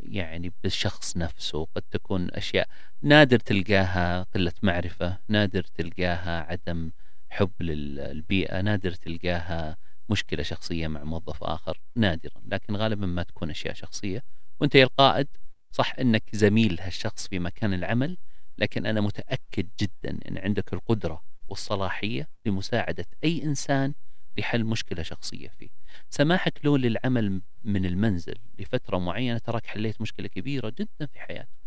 [0.00, 2.68] يعني بالشخص نفسه قد تكون أشياء
[3.02, 6.90] نادر تلقاها قلة معرفة نادر تلقاها عدم
[7.32, 9.76] حب للبيئة نادر تلقاها
[10.08, 14.24] مشكلة شخصية مع موظف آخر نادرا لكن غالبا ما تكون أشياء شخصية.
[14.60, 15.28] وأنت يا القائد
[15.70, 18.16] صح أنك زميل هالشخص في مكان العمل
[18.58, 23.94] لكن أنا متأكد جدا أن عندك القدرة والصلاحية لمساعدة أي إنسان
[24.38, 25.68] لحل مشكلة شخصية فيه.
[26.10, 31.62] سماحك له للعمل من المنزل لفترة معينة تراك حليت مشكلة كبيرة جدا في حياتك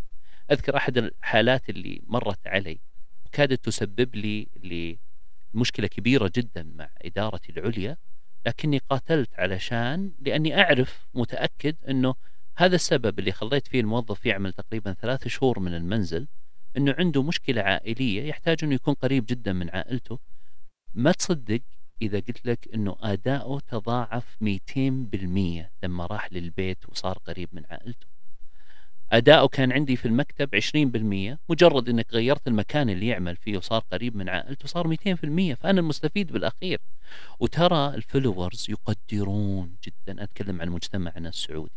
[0.52, 2.80] أذكر أحد الحالات اللي مرت علي
[3.32, 4.48] كادت تسبب لي
[5.56, 7.98] لمشكلة كبيرة جدا مع إدارتي العليا
[8.46, 12.16] لكني قاتلت علشان لأني أعرف متأكد أنه
[12.58, 16.28] هذا السبب اللي خليت فيه الموظف يعمل تقريبا ثلاث شهور من المنزل
[16.78, 20.20] أنه عنده مشكلة عائلية يحتاج أنه يكون قريب جدا من عائلته.
[20.94, 21.62] ما تصدق
[22.02, 24.46] إذا قلت لك أنه أداؤه تضاعف 200%
[25.84, 28.08] لما راح للبيت وصار قريب من عائلته.
[29.12, 34.16] أداؤه كان عندي في المكتب 20% مجرد أنك غيرت المكان اللي يعمل فيه وصار قريب
[34.16, 36.80] من عائلته صار 200% فأنا المستفيد بالأخير.
[37.40, 41.72] وترى الفلورز يقدرون جدا أتكلم عن مجتمعنا السعودي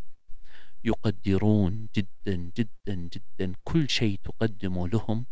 [0.85, 5.27] يقدرون جدا جدا جدا كل شيء تقدمه لهم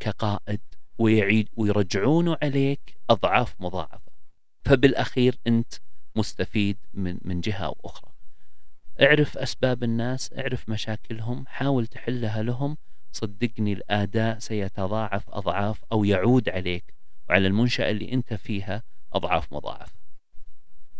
[0.00, 0.60] كقائد
[0.98, 4.10] ويعيد ويرجعونه عليك أضعاف مضاعفة.
[4.64, 5.74] فبالأخير أنت
[6.16, 8.09] مستفيد من من جهة أو أخرى.
[9.02, 12.76] اعرف أسباب الناس اعرف مشاكلهم حاول تحلها لهم.
[13.12, 16.94] صدقني الآداء سيتضاعف أضعاف أو يعود عليك
[17.28, 18.82] وعلى المنشأة اللي أنت فيها
[19.12, 19.92] أضعاف مضاعفة.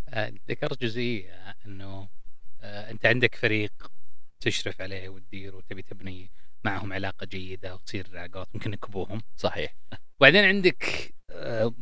[0.08, 2.08] آه، ذكرت جزئية أنه
[2.60, 3.72] آه، أنت عندك فريق
[4.40, 6.30] تشرف عليه وتدير وتبي تبني
[6.64, 9.20] معهم علاقة جيدة وتصير علاقات ممكن يكبوهم.
[9.36, 9.74] صحيح.
[10.20, 11.74] وبعدين عندك آه،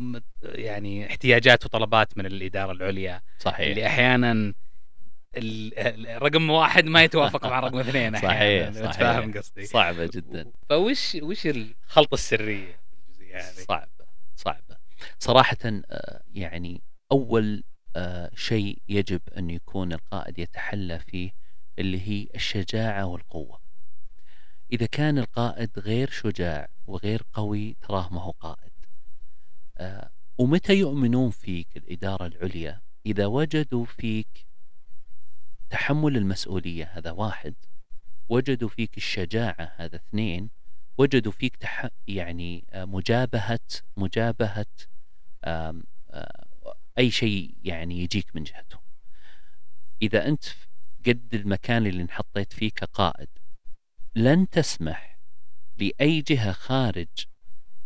[0.43, 3.69] يعني احتياجات وطلبات من الإدارة العليا صحيح.
[3.69, 4.55] اللي أحيانا
[6.22, 8.93] رقم واحد ما يتوافق مع رقم اثنين صحيح صحيح.
[8.93, 9.66] فاهم قصدي.
[9.66, 10.53] صعبة جدا.
[10.68, 12.81] فوش وش الخلطة السرية
[13.20, 14.07] يعني صعبة
[14.37, 14.76] صعبة.
[15.18, 17.64] صراحة آه، يعني أول
[17.97, 21.31] آه، شيء يجب أن يكون القائد يتحلى فيه
[21.79, 23.61] اللي هي الشجاعة والقوة.
[24.72, 28.72] إذا كان القائد غير شجاع وغير قوي تراه ما هو قائد.
[29.79, 34.47] آه ومتى يؤمنون فيك الإدارة العليا؟ إذا وجدوا فيك
[35.71, 37.55] تحمل المسؤولية هذا واحد.
[38.29, 40.51] وجدوا فيك الشجاعة هذا اثنين.
[40.99, 41.89] وجدوا فيك تح...
[42.07, 43.61] يعني آه، مجابهة
[43.97, 44.66] مجابهة
[45.45, 45.83] آه
[46.99, 48.81] أي شيء يعني يجيك من جهتهم.
[50.03, 50.45] إذا أنت
[51.07, 53.29] قد المكان اللي انحطيت فيه كقائد
[54.14, 55.19] لن تسمح
[55.79, 57.09] لأي جهة خارج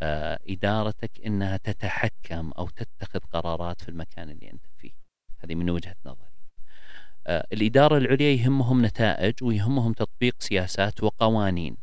[0.03, 4.93] آه، إدارتك أنها تتحكم أو تتخذ قرارات في المكان اللي أنت فيه.
[5.39, 6.32] هذه من وجهة نظري.
[7.27, 11.77] الإدارة العليا يهمهم نتائج ويهمهم تطبيق سياسات وقوانين.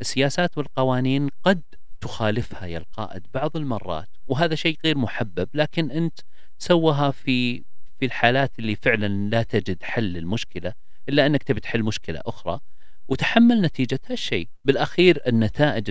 [0.00, 1.62] السياسات والقوانين قد
[2.00, 6.20] تخالفها يا القائد بعض المرات وهذا شيء غير محبب لكن أنت
[6.58, 7.64] سوها في
[7.98, 10.74] في الحالات اللي فعلا لا تجد حل للمشكلة
[11.08, 12.60] إلا أنك تبي تحل مشكلة أخرى
[13.08, 15.90] وتحمل نتيجه هالشيء بالأخير النتائج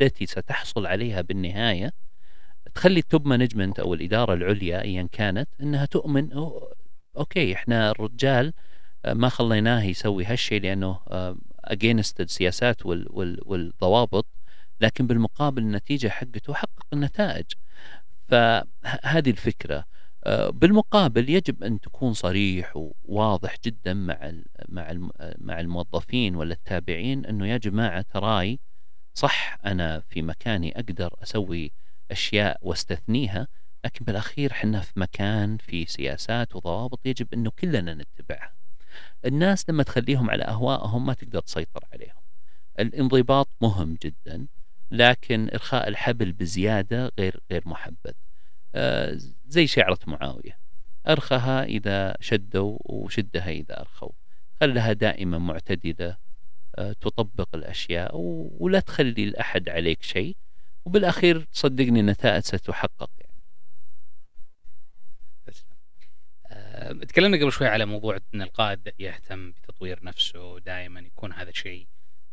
[0.00, 1.92] التي ستحصل عليها بالنهاية
[2.74, 6.32] تخلي ال top management أو الإدارة العليا أيا كانت أنها تؤمن
[7.16, 8.52] okay إحنا الرجال
[9.04, 11.00] آه، ما خليناه يسوي هالشيء لأنه
[11.64, 14.26] أجينست آه، السياسات والضوابط
[14.80, 17.46] لكن بالمقابل النتيجة حقته حقق النتائج.
[18.28, 19.84] فهذه الفكرة.
[20.24, 22.72] آه، بالمقابل يجب أن تكون صريح
[23.04, 24.32] وواضح جدا مع
[24.68, 24.92] مع
[25.38, 28.60] مع الموظفين ولا التابعين أنه يا جماعة تراي
[29.14, 31.72] صح أنا في مكاني أقدر أسوي
[32.10, 33.48] أشياء واستثنيها
[33.84, 38.54] لكن بالأخير إحنا في مكان في سياسات وضوابط يجب إنه كلنا نتبعها.
[39.24, 42.22] الناس لما تخليهم على أهوائهم ما تقدر تسيطر عليهم.
[42.78, 44.46] الانضباط مهم جدا
[44.90, 48.12] لكن إرخاء الحبل بزيادة غير غير محبذ.
[48.74, 50.58] آه، زي شعرة معاوية
[51.08, 54.12] أرخها إذا شدوا وشدها إذا أرخوا
[54.60, 56.16] خلها دائما معتدلة
[56.78, 58.10] آه، تطبق الأشياء
[58.58, 60.36] ولا تخلي الأحد عليك شيء
[60.84, 63.10] وبالأخير تصدقني النتائج ستحقق
[67.08, 71.86] تكلمنا قبل شوي على موضوع إن القائد يهتم بتطوير نفسه دائما يكون هذا الشيء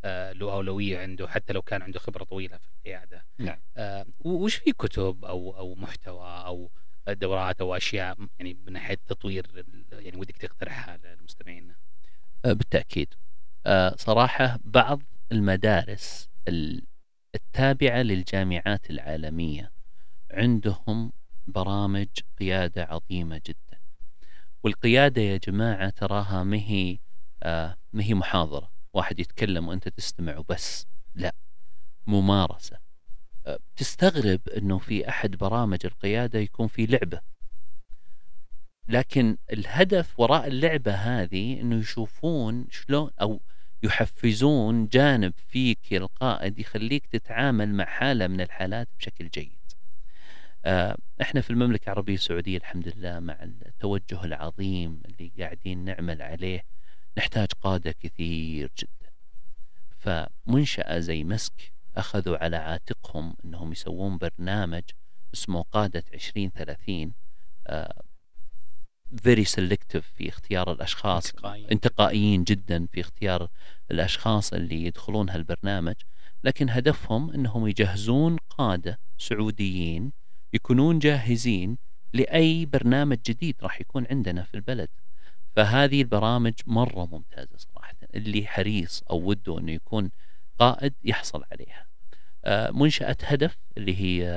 [0.06, 3.26] آه له أولوية عنده حتى لو كان عنده خبرة طويلة في القيادة.
[3.40, 3.60] نعم.
[3.78, 6.72] آه وش في كتب أو أو محتوى أو
[7.08, 11.76] دورات أو أشياء يعني من ناحية تطوير يعني ودك تقترحها للمستمعين؟
[12.46, 13.14] آه بالتأكيد.
[13.66, 16.30] آه صراحة بعض المدارس
[17.36, 19.72] التابعة للجامعات العالمية
[20.32, 21.12] عندهم
[21.48, 22.08] برامج
[22.40, 23.71] قيادة عظيمة جدا.
[24.64, 27.00] والقيادة يا جماعة تراها مهي
[27.44, 28.72] آه مهي محاضرة.
[28.94, 30.88] واحد يتكلم وأنت تستمع وبس.
[31.16, 31.36] لا
[32.08, 32.78] ممارسة.
[33.46, 37.22] أه، تستغرب إنه في أحد برامج القيادة يكون في لعبة.
[38.88, 43.42] لكن الهدف وراء اللعبة هذه إنه يشوفون شلون أو
[43.84, 49.61] يحفزون جانب فيك القائد يخليك تتعامل مع حالة من الحالات بشكل جيد.
[50.66, 56.66] أه، إحنا في المملكة العربية السعودية الحمد لله مع التوجه العظيم اللي قاعدين نعمل عليه
[57.18, 59.12] نحتاج قادة كثير جدا
[59.98, 64.84] فمنشأة زي مسك أخذوا على عاتقهم أنهم يسوون برنامج
[65.34, 67.14] اسمه قادة 2030
[67.70, 67.74] uh,
[69.26, 71.70] very selective في اختيار الأشخاص انتقائيين.
[71.70, 73.48] انتقائيين جدا في اختيار
[73.92, 75.96] الأشخاص اللي يدخلون هالبرنامج
[76.44, 80.12] لكن هدفهم أنهم يجهزون قادة سعوديين
[80.54, 81.78] يكونون جاهزين
[82.14, 84.90] لأي برنامج جديد راح يكون عندنا في البلد.
[85.56, 90.12] فهذه البرامج مرة ممتازة صراحة اللي حريص أو وده أنه يكون
[90.60, 91.88] قائد يحصل عليها.
[92.46, 94.28] آه، منشأة هدف اللي هي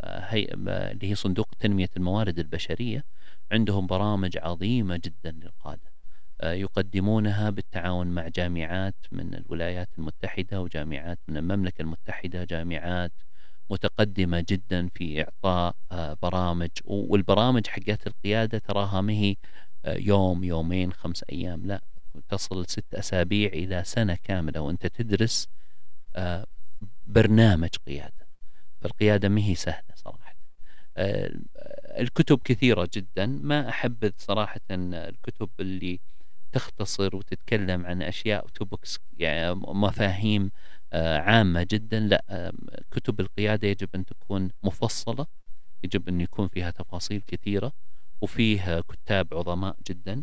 [0.00, 3.04] آه، هي اللي هي صندوق تنمية الموارد البشرية.
[3.52, 5.92] عندهم برامج عظيمة جدا للقادة.
[6.40, 13.12] آه، يقدمونها بالتعاون مع جامعات من الولايات المتحدة وجامعات من المملكة المتحدة جامعات
[13.70, 15.74] متقدمة جدا في إعطاء
[16.22, 16.70] برامج.
[16.84, 19.36] والبرامج حقت القيادة تراها مهي
[19.86, 21.80] يوم يومين خمس أيام لا
[22.28, 25.48] تصل ست أسابيع إلى سنة كاملة وأنت تدرس
[26.16, 26.46] آه،
[27.06, 28.26] برنامج قيادة.
[28.80, 30.34] فالقيادة ما هي سهلة صراحة.
[30.96, 31.30] آه،
[32.00, 33.26] الكتب كثيرة جدا.
[33.26, 36.00] ما أحبذ صراحة الكتب اللي
[36.52, 42.00] تختصر وتتكلم عن أشياء توبكس يعني مفاهيم آه، عامة جدا.
[42.00, 42.52] لا
[42.90, 45.26] كتب القيادة يجب أن تكون مفصلة
[45.84, 47.72] يجب أن يكون فيها تفاصيل كثيرة
[48.20, 50.22] وفيه كتاب عظماء جدا.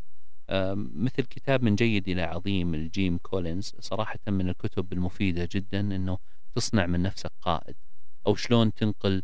[0.96, 3.76] مثل كتاب من جيد إلى عظيم الجيم كولينز.
[3.80, 6.18] صراحة من الكتب المفيدة جدا أنه
[6.56, 7.76] تصنع من نفسك قائد.
[8.28, 9.24] أو شلون تنقل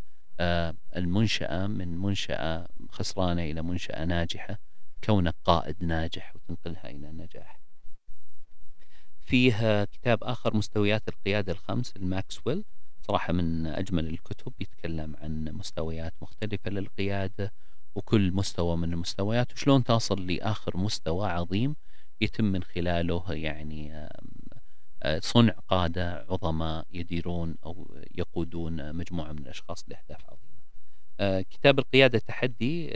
[0.95, 4.59] المنشأة من منشأة خسرانة إلى منشأة ناجحة
[5.03, 7.59] كونك قائد ناجح وتنقلها إلى النجاح
[9.25, 12.63] فيه كتاب آخر مستويات القيادة الخمس الماكسويل.
[13.01, 17.53] صراحة من أجمل الكتب يتكلم عن مستويات مختلفة للقيادة
[17.95, 21.75] وكل مستوى من المستويات وشلون تصل لآخر مستوى عظيم
[22.21, 24.09] يتم من خلاله يعني
[25.19, 31.41] صنع قادة عظماء يديرون أو يقودون مجموعة من الأشخاص لأهداف عظيمة.
[31.41, 32.89] كتاب القيادة التحدي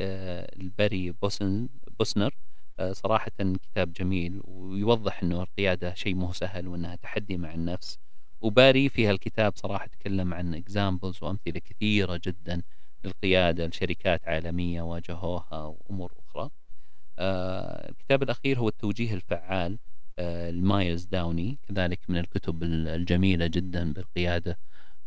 [0.62, 1.70] الباري بوسن
[2.00, 2.34] بوسنر
[2.92, 3.32] صراحة
[3.64, 8.00] كتاب جميل ويوضح أنه القيادة شيء مو سهل وأنها تحدي مع النفس.
[8.42, 12.62] وباري في هالكتاب صراحة تكلم عن examples وأمثلة كثيرة جدا
[13.06, 16.50] للقيادة لشركات عالمية واجهوها وأمور أخرى.
[17.20, 19.80] آه الكتاب الأخير هو التوجيه الفعال
[20.20, 24.58] آه المايلز داوني كذلك من الكتب الجميلة جدا بالقيادة.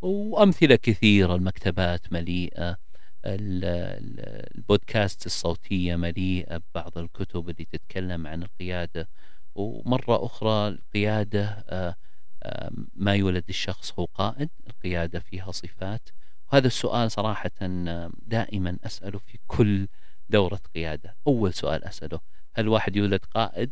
[0.02, 2.76] وأمثلة كثيرة المكتبات مليئة.
[3.24, 9.08] البودكاست الصوتية مليئة ببعض الكتب اللي تتكلم عن القيادة
[9.54, 11.94] ومرة أخرى القيادة آه،
[12.42, 16.08] آه، ما يولد الشخص هو قائد القيادة فيها صفات.
[16.52, 19.88] وهذا السؤال صراحة آه، دائما أسأله في كل
[20.28, 21.16] دورة قيادة.
[21.26, 22.20] أول سؤال أسأله
[22.52, 23.70] هل واحد يولد قائد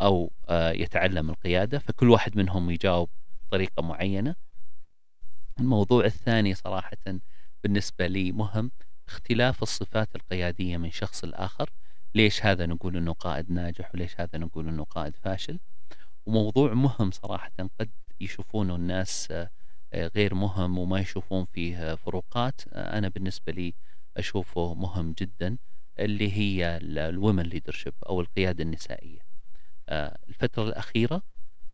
[0.00, 3.08] أو يتعلم القيادة؟ فكل واحد منهم يجاوب
[3.46, 4.34] بطريقة معينة.
[5.60, 6.96] الموضوع الثاني صراحة
[7.64, 8.70] بالنسبة لي مهم
[9.08, 11.70] اختلاف الصفات القيادية من شخص لآخر.
[12.14, 15.58] ليش هذا نقول أنه قائد ناجح وليش هذا نقول أنه قائد فاشل؟
[16.26, 17.90] وموضوع مهم صراحة قد
[18.20, 19.50] يشوفونه الناس آه،
[19.94, 22.60] غير مهم وما يشوفون فيه فروقات.
[22.72, 23.74] آه، أنا بالنسبة لي
[24.16, 25.56] أشوفه مهم جدا
[25.98, 29.20] اللي هي الومن ليدرشيب أو القيادة النسائية.
[29.88, 31.22] آه، الفترة الأخيرة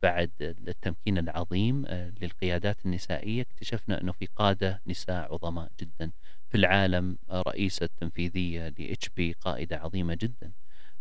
[0.02, 1.86] بعد التمكين العظيم
[2.20, 3.42] للقيادات النسائية.
[3.42, 6.10] اكتشفنا أنه في قادة نساء عظماء جدا
[6.50, 10.52] في العالم رئيسة تنفيذية لإتش بي قائدة عظيمة جدا.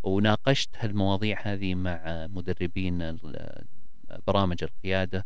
[0.03, 3.19] وناقشت هالمواضيع هذه مع مدربين
[4.27, 5.25] برامج القيادة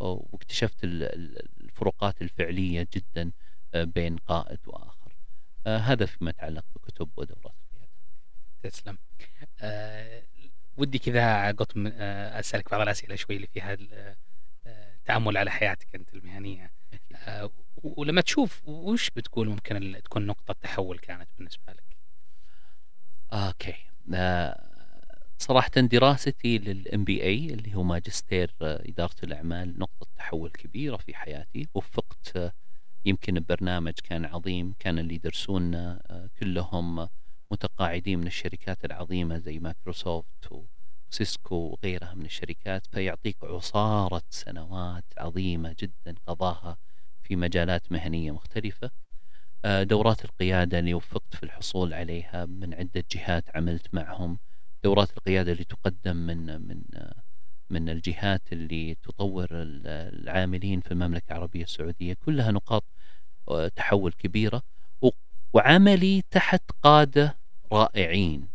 [0.00, 3.30] واكتشفت الفروقات الفعلية جدا
[3.74, 5.16] بين قائد وآخر.
[5.66, 7.92] هذا فيما يتعلق بكتب ودورات القيادة.
[8.62, 8.98] تسلم.
[10.76, 13.76] ودي كذا قط أه أسألك بعض الأسئلة شوي اللي فيها
[14.66, 16.72] التأمل على حياتك أنت المهنية.
[17.14, 17.50] أه
[17.82, 21.96] ولما تشوف وش بتقول ممكن تكون نقطة تحول كانت بالنسبة لك؟
[23.32, 23.74] okay.
[24.14, 24.74] آه
[25.38, 31.68] صراحة دراستي لل MBA اللي هو ماجستير آه، إدارة الأعمال نقطة تحول كبيرة في حياتي.
[31.74, 32.52] وفقت آه،
[33.04, 37.08] يمكن البرنامج كان عظيم كان اللي يدرسونا آه، كلهم
[37.54, 40.66] متقاعدين من الشركات العظيمة زي مايكروسوفت
[41.10, 46.76] وسيسكو وغيرها من الشركات فيعطيك عصارة سنوات عظيمة جدا قضاها
[47.22, 48.90] في مجالات مهنية مختلفة.
[49.64, 54.38] آه، دورات القيادة اللي وفقت في الحصول عليها من عدة جهات عملت معهم.
[54.84, 56.82] دورات القيادة اللي تقدم من من
[57.70, 62.14] من الجهات اللي تطور العاملين في المملكة العربية السعودية.
[62.14, 62.84] كلها نقاط
[63.48, 64.62] آه، تحول كبيرة
[65.54, 67.43] وعملي تحت قادة
[67.74, 68.48] رائعين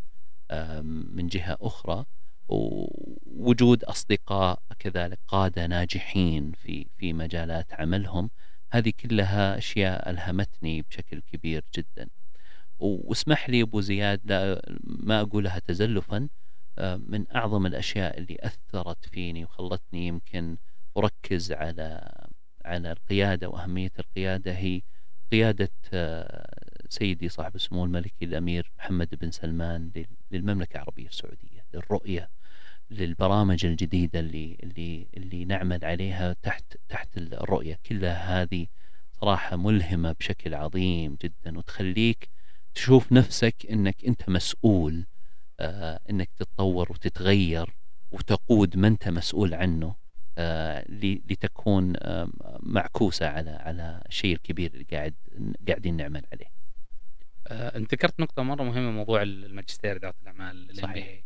[1.15, 2.05] من جهة أخرى.
[2.47, 8.29] ووجود أصدقاء كذلك قادة ناجحين في في مجالات عملهم.
[8.71, 12.09] هذه كلها أشياء ألهمتني بشكل كبير جدا.
[12.79, 16.29] واسمح لي أبو زياد لا ما أقولها تزلفا.
[16.79, 20.57] من أعظم الأشياء اللي أثرت فيني وخلتني يمكن
[20.97, 22.11] أركز على
[22.65, 24.81] على القيادة وأهمية القيادة هي
[25.31, 29.91] قيادة آه، سيدي صاحب السمو الملكي الأمير محمد بن سلمان
[30.31, 32.29] للمملكة العربية السعودية للرؤية
[32.91, 38.67] للبرامج الجديدة اللي اللي اللي نعمل عليها تحت تحت الرؤية كلها هذه
[39.21, 42.29] صراحة ملهمة بشكل عظيم جدا وتخليك
[42.75, 45.05] تشوف نفسك إنك أنت مسؤول
[45.59, 47.75] آه إنك تتطور وتتغير
[48.11, 49.95] وتقود من أنت مسؤول عنه
[50.37, 52.29] آه لتكون آه
[52.59, 55.15] معكوسة على على الشيء الكبير اللي قاعد
[55.67, 56.58] قاعدين نعمل عليه.
[57.49, 61.23] آه انت ذكرت نقطة مرة مهمة موضوع الماجستير إدارة الأعمال صحيح.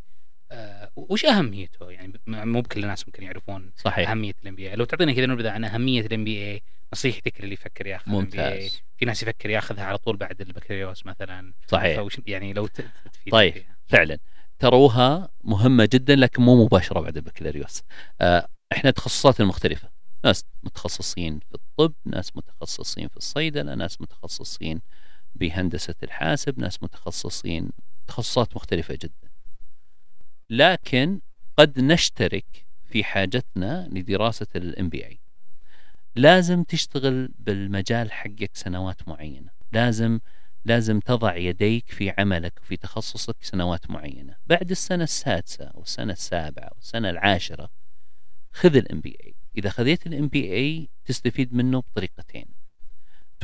[0.52, 4.10] آه، وش أهميته؟ يعني مو بكل الناس ممكن يعرفون صحيح.
[4.10, 6.62] أهمية ال MBA لو تعطينا كذا نبذه عن أهمية ال MBA
[6.94, 8.82] نصيحتك للي يفكر ياخذ ممتاز.
[8.98, 11.54] في ناس يفكر ياخذها على طول بعد البكالوريوس مثلا.
[11.68, 11.98] صحيح.
[11.98, 13.78] فوش يعني لو تفيد طيب فيها.
[13.88, 14.18] فعلا.
[14.60, 17.84] تروها مهمة جدا لكن مو مباشرة بعد البكالوريوس.
[18.22, 19.90] آه إحنا تخصصات المختلفة.
[20.26, 24.82] ناس متخصصين في الطب ناس متخصصين في الصيدلة ناس متخصصين
[25.36, 27.70] بهندسة الحاسب ناس متخصصين
[28.08, 29.30] تخصصات مختلفة جدا.
[30.50, 31.22] لكن
[31.58, 35.20] قد نشترك في حاجتنا لدراسة الام بي اي
[36.16, 39.52] لازم تشتغل بالمجال حقك سنوات معينة.
[39.72, 40.20] لازم
[40.66, 44.36] لازم تضع يديك في عملك وفي تخصصك سنوات معينة.
[44.48, 47.70] بعد السنة السادسة أو السنة السابعة أو السنة العاشرة
[48.52, 52.46] خذ ال MBA إذا خذيت ال MBA تستفيد منه بطريقتين.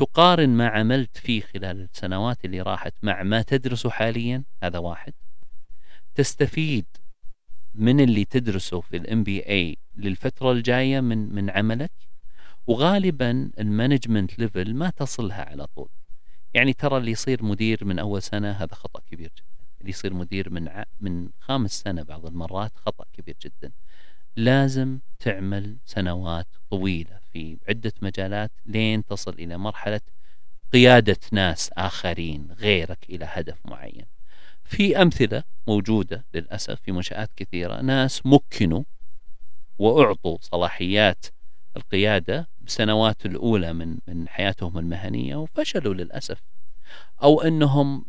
[0.00, 5.12] تقارن ما عملت فيه خلال السنوات اللي راحت مع ما تدرسه حاليا؟ هذا واحد.
[6.14, 6.86] تستفيد
[7.74, 11.90] من اللي تدرسه في ال MBA للفترة الجاية من من عملك؟
[12.66, 15.88] وغالبا ال management level ما تصلها على طول.
[16.54, 19.66] يعني ترى اللي يصير مدير من أول سنة هذا خطأ كبير جدا.
[19.80, 20.84] اللي يصير مدير من ع...
[21.00, 23.72] من خامس سنة بعض المرات خطأ كبير جدا.
[24.36, 30.00] لازم تعمل سنوات طويلة في عدة مجالات لين تصل إلى مرحلة
[30.72, 34.06] قيادة ناس آخرين غيرك إلى هدف معين.
[34.64, 37.80] في أمثلة موجودة للأسف في منشآت كثيرة.
[37.80, 38.82] ناس مكنوا
[39.78, 41.26] وأعطوا صلاحيات
[41.76, 46.42] القيادة بسنوات الأولى من من حياتهم المهنية وفشلوا للأسف.
[47.22, 48.04] أو أنهم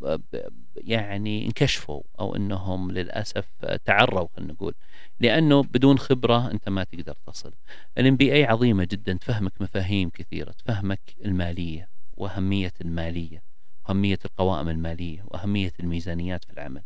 [0.75, 3.45] يعني انكشفوا أو إنهم للأسف
[3.85, 4.73] تعروا خلينا نقول
[5.19, 7.53] لأنه بدون خبرة أنت ما تقدر تصل.
[7.97, 13.43] الإم بي اي عظيمة جدا تفهمك مفاهيم كثيرة، تفهمك المالية وأهمية المالية
[13.85, 16.83] وأهمية القوائم المالية وأهمية الميزانيات في العمل.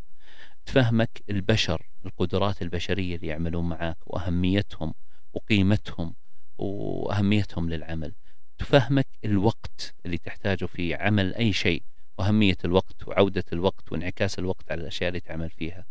[0.66, 4.94] تفهمك البشر، القدرات البشرية اللي يعملون معك وأهميتهم
[5.34, 6.16] وقيمتهم
[6.58, 8.14] وأهميتهم للعمل.
[8.58, 11.84] تفهمك الوقت اللي تحتاجه في عمل أي شيء
[12.18, 15.86] وأهمية الوقت وعودة الوقت وانعكاس الوقت على الأشياء اللي تعمل فيها.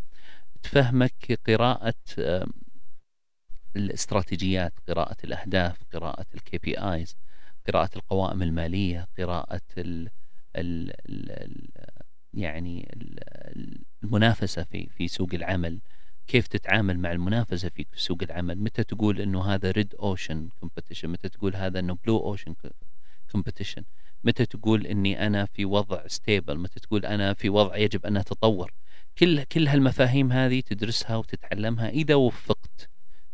[0.62, 1.94] تفهمك قراءة
[3.76, 7.16] الاستراتيجيات قراءة الأهداف قراءة الكي بي آيز
[7.68, 10.08] قراءة القوائم المالية قراءة ال
[10.56, 11.70] ال ال
[12.34, 12.88] يعني
[14.04, 15.80] المنافسة في في سوق العمل.
[16.26, 21.28] كيف تتعامل مع المنافسة في سوق العمل؟ متى تقول إنه هذا red ocean competition متى
[21.28, 22.54] تقول هذا إنه blue ocean
[23.32, 23.84] competition
[24.24, 28.72] متى تقول إني أنا في وضع stable متى تقول أنا في وضع يجب أن أتطور؟
[29.18, 32.90] كل كل هالمفاهيم هذه تدرسها وتتعلمها إذا وفقت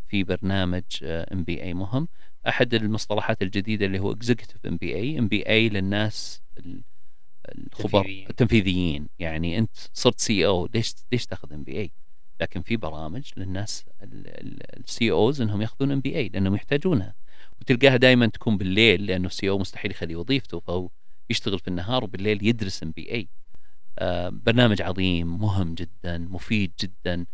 [0.09, 2.09] في برنامج MBA مهم.
[2.49, 6.43] أحد المصطلحات الجديدة اللي هو اكزيكتيف ام بي اي ام بي اي للناس
[7.49, 11.93] الخبراء التنفيذيين يعني أنت صرت CEO ليش ليش تاخذ MBA
[12.41, 17.15] لكن في برامج للناس ال CEOs إنهم ياخذون MBA لأنهم يحتاجونها.
[17.61, 20.89] وتلقاها دائما تكون بالليل لأنه ال CEO مستحيل يخلي وظيفته فهو
[21.31, 23.29] يشتغل في النهار وبالليل يدرس MBA.
[24.31, 27.27] برنامج عظيم مهم جدا مفيد جدا.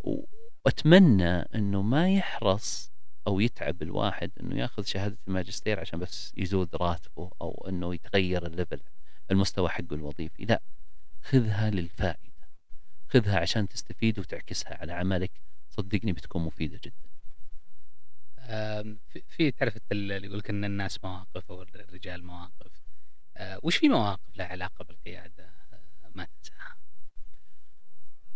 [0.00, 2.92] وأتمنى إنه ما يحرص
[3.26, 8.80] أو يتعب الواحد إنه يأخذ شهادة الماجستير عشان بس يزود راتبه أو إنه يتغير الليفل
[9.30, 10.44] المستوى حقه الوظيفي.
[10.44, 10.62] لا
[11.22, 12.48] خذها للفائدة.
[13.08, 15.30] خذها عشان تستفيد وتعكسها على عملك.
[15.70, 17.11] صدقني بتكون مفيدة جدا.
[19.28, 22.82] في تعرف اللي يقول لك إن الناس مواقف أو الرجال مواقف.
[23.36, 26.76] آه، وش في مواقف لها علاقة بالقيادة؟ آه، ما تنساها؟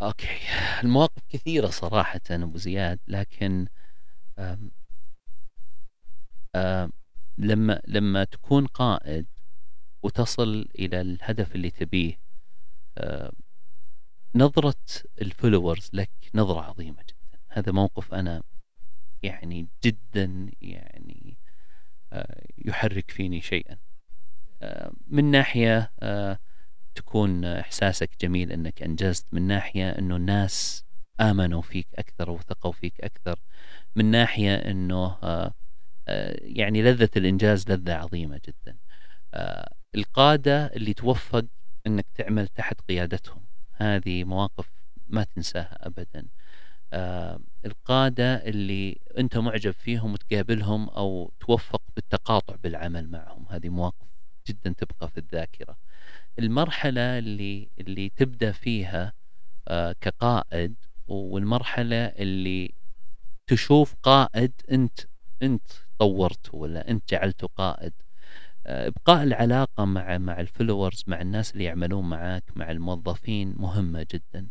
[0.02, 0.38] okay.
[0.82, 3.66] المواقف كثيرة صراحة أبو زياد لكن
[4.38, 4.70] آم
[6.56, 6.92] آم
[7.38, 9.26] لما لما تكون قائد
[10.02, 12.18] وتصل إلى الهدف اللي تبيه
[14.34, 14.74] نظرة
[15.20, 17.38] ال followers لك نظرة عظيمة جدا.
[17.48, 18.42] هذا موقف أنا
[19.22, 21.38] يعني جدا يعني
[22.12, 23.76] آه، يحرك فيني شيئا.
[24.62, 26.38] آه، من ناحية آه،
[26.94, 29.26] تكون إحساسك جميل أنك أنجزت.
[29.34, 30.84] من ناحية أنه الناس
[31.20, 33.38] آمنوا فيك أكثر وثقوا فيك أكثر.
[33.96, 35.18] من ناحية أنه
[36.40, 38.76] يعني لذة الإنجاز لذة عظيمة جدا.
[39.94, 41.44] القادة اللي توفق
[41.86, 43.46] أنك تعمل تحت قيادتهم.
[43.72, 44.68] هذه مواقف
[45.08, 46.26] ما تنساها أبدا.
[47.66, 53.46] القادة اللي أنت معجب فيهم وتقابلهم أو توفق بالتقاطع بالعمل معهم.
[53.50, 54.06] هذه مواقف
[54.48, 55.76] جدا تبقى في الذاكرة.
[56.38, 59.12] المرحلة اللي اللي تبدأ فيها
[59.68, 60.74] آه كقائد
[61.08, 62.74] والمرحلة اللي
[63.46, 65.00] تشوف قائد أنت
[65.42, 67.92] أنت طورته ولا أنت جعلته قائد.
[68.66, 74.48] آه، إبقاء العلاقة مع مع الفلورز مع الناس اللي يعملون معك مع الموظفين مهمة جدا.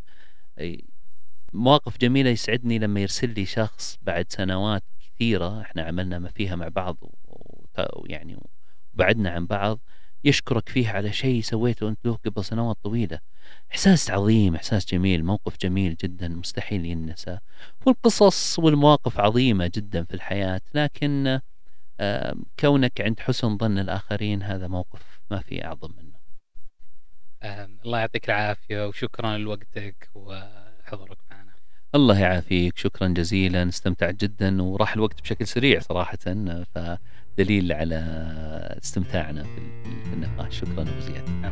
[1.55, 6.67] مواقف جميلة يسعدني لما يرسل لي شخص بعد سنوات كثيرة إحنا عملنا ما فيها مع
[6.67, 6.97] بعض
[7.95, 8.37] ويعني
[8.93, 9.79] وبعدنا عن بعض
[10.23, 13.19] يشكرك فيه على شيء سويته انت له قبل سنوات طويلة.
[13.71, 17.39] إحساس عظيم إحساس جميل موقف جميل جدا مستحيل ينسى.
[17.85, 21.39] والقصص والمواقف عظيمة جدا في الحياة لكن
[22.59, 26.15] كونك عند حسن ظن الآخرين هذا موقف ما في أعظم منه.
[27.85, 31.17] الله يعطيك العافية وشكرا لوقتك وحضورك.
[31.95, 32.77] الله يعافيك.
[32.77, 33.69] شكرا جزيلا.
[33.69, 36.17] استمتعت جدا وراح الوقت بشكل سريع صراحة
[36.75, 37.95] فدليل على
[38.83, 40.59] استمتاعنا في النقاش.
[40.59, 41.51] شكرا أبو زياد.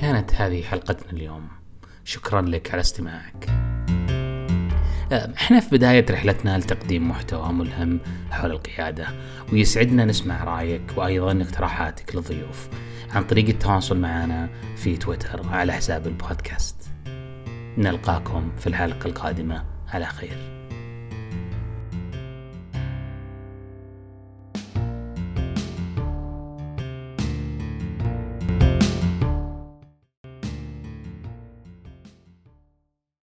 [0.00, 1.48] كانت هذه حلقتنا اليوم.
[2.04, 3.50] شكرا لك على استماعك.
[5.12, 8.00] إحنا في بداية رحلتنا لتقديم محتوى ملهم
[8.30, 9.06] حول القيادة
[9.52, 12.68] ويسعدنا نسمع رأيك وأيضا اقتراحاتك للضيوف.
[13.10, 16.76] عن طريق التواصل معنا في تويتر على حساب البودكاست.
[17.78, 19.64] نلقاكم في الحلقة القادمة.
[19.88, 20.59] على خير.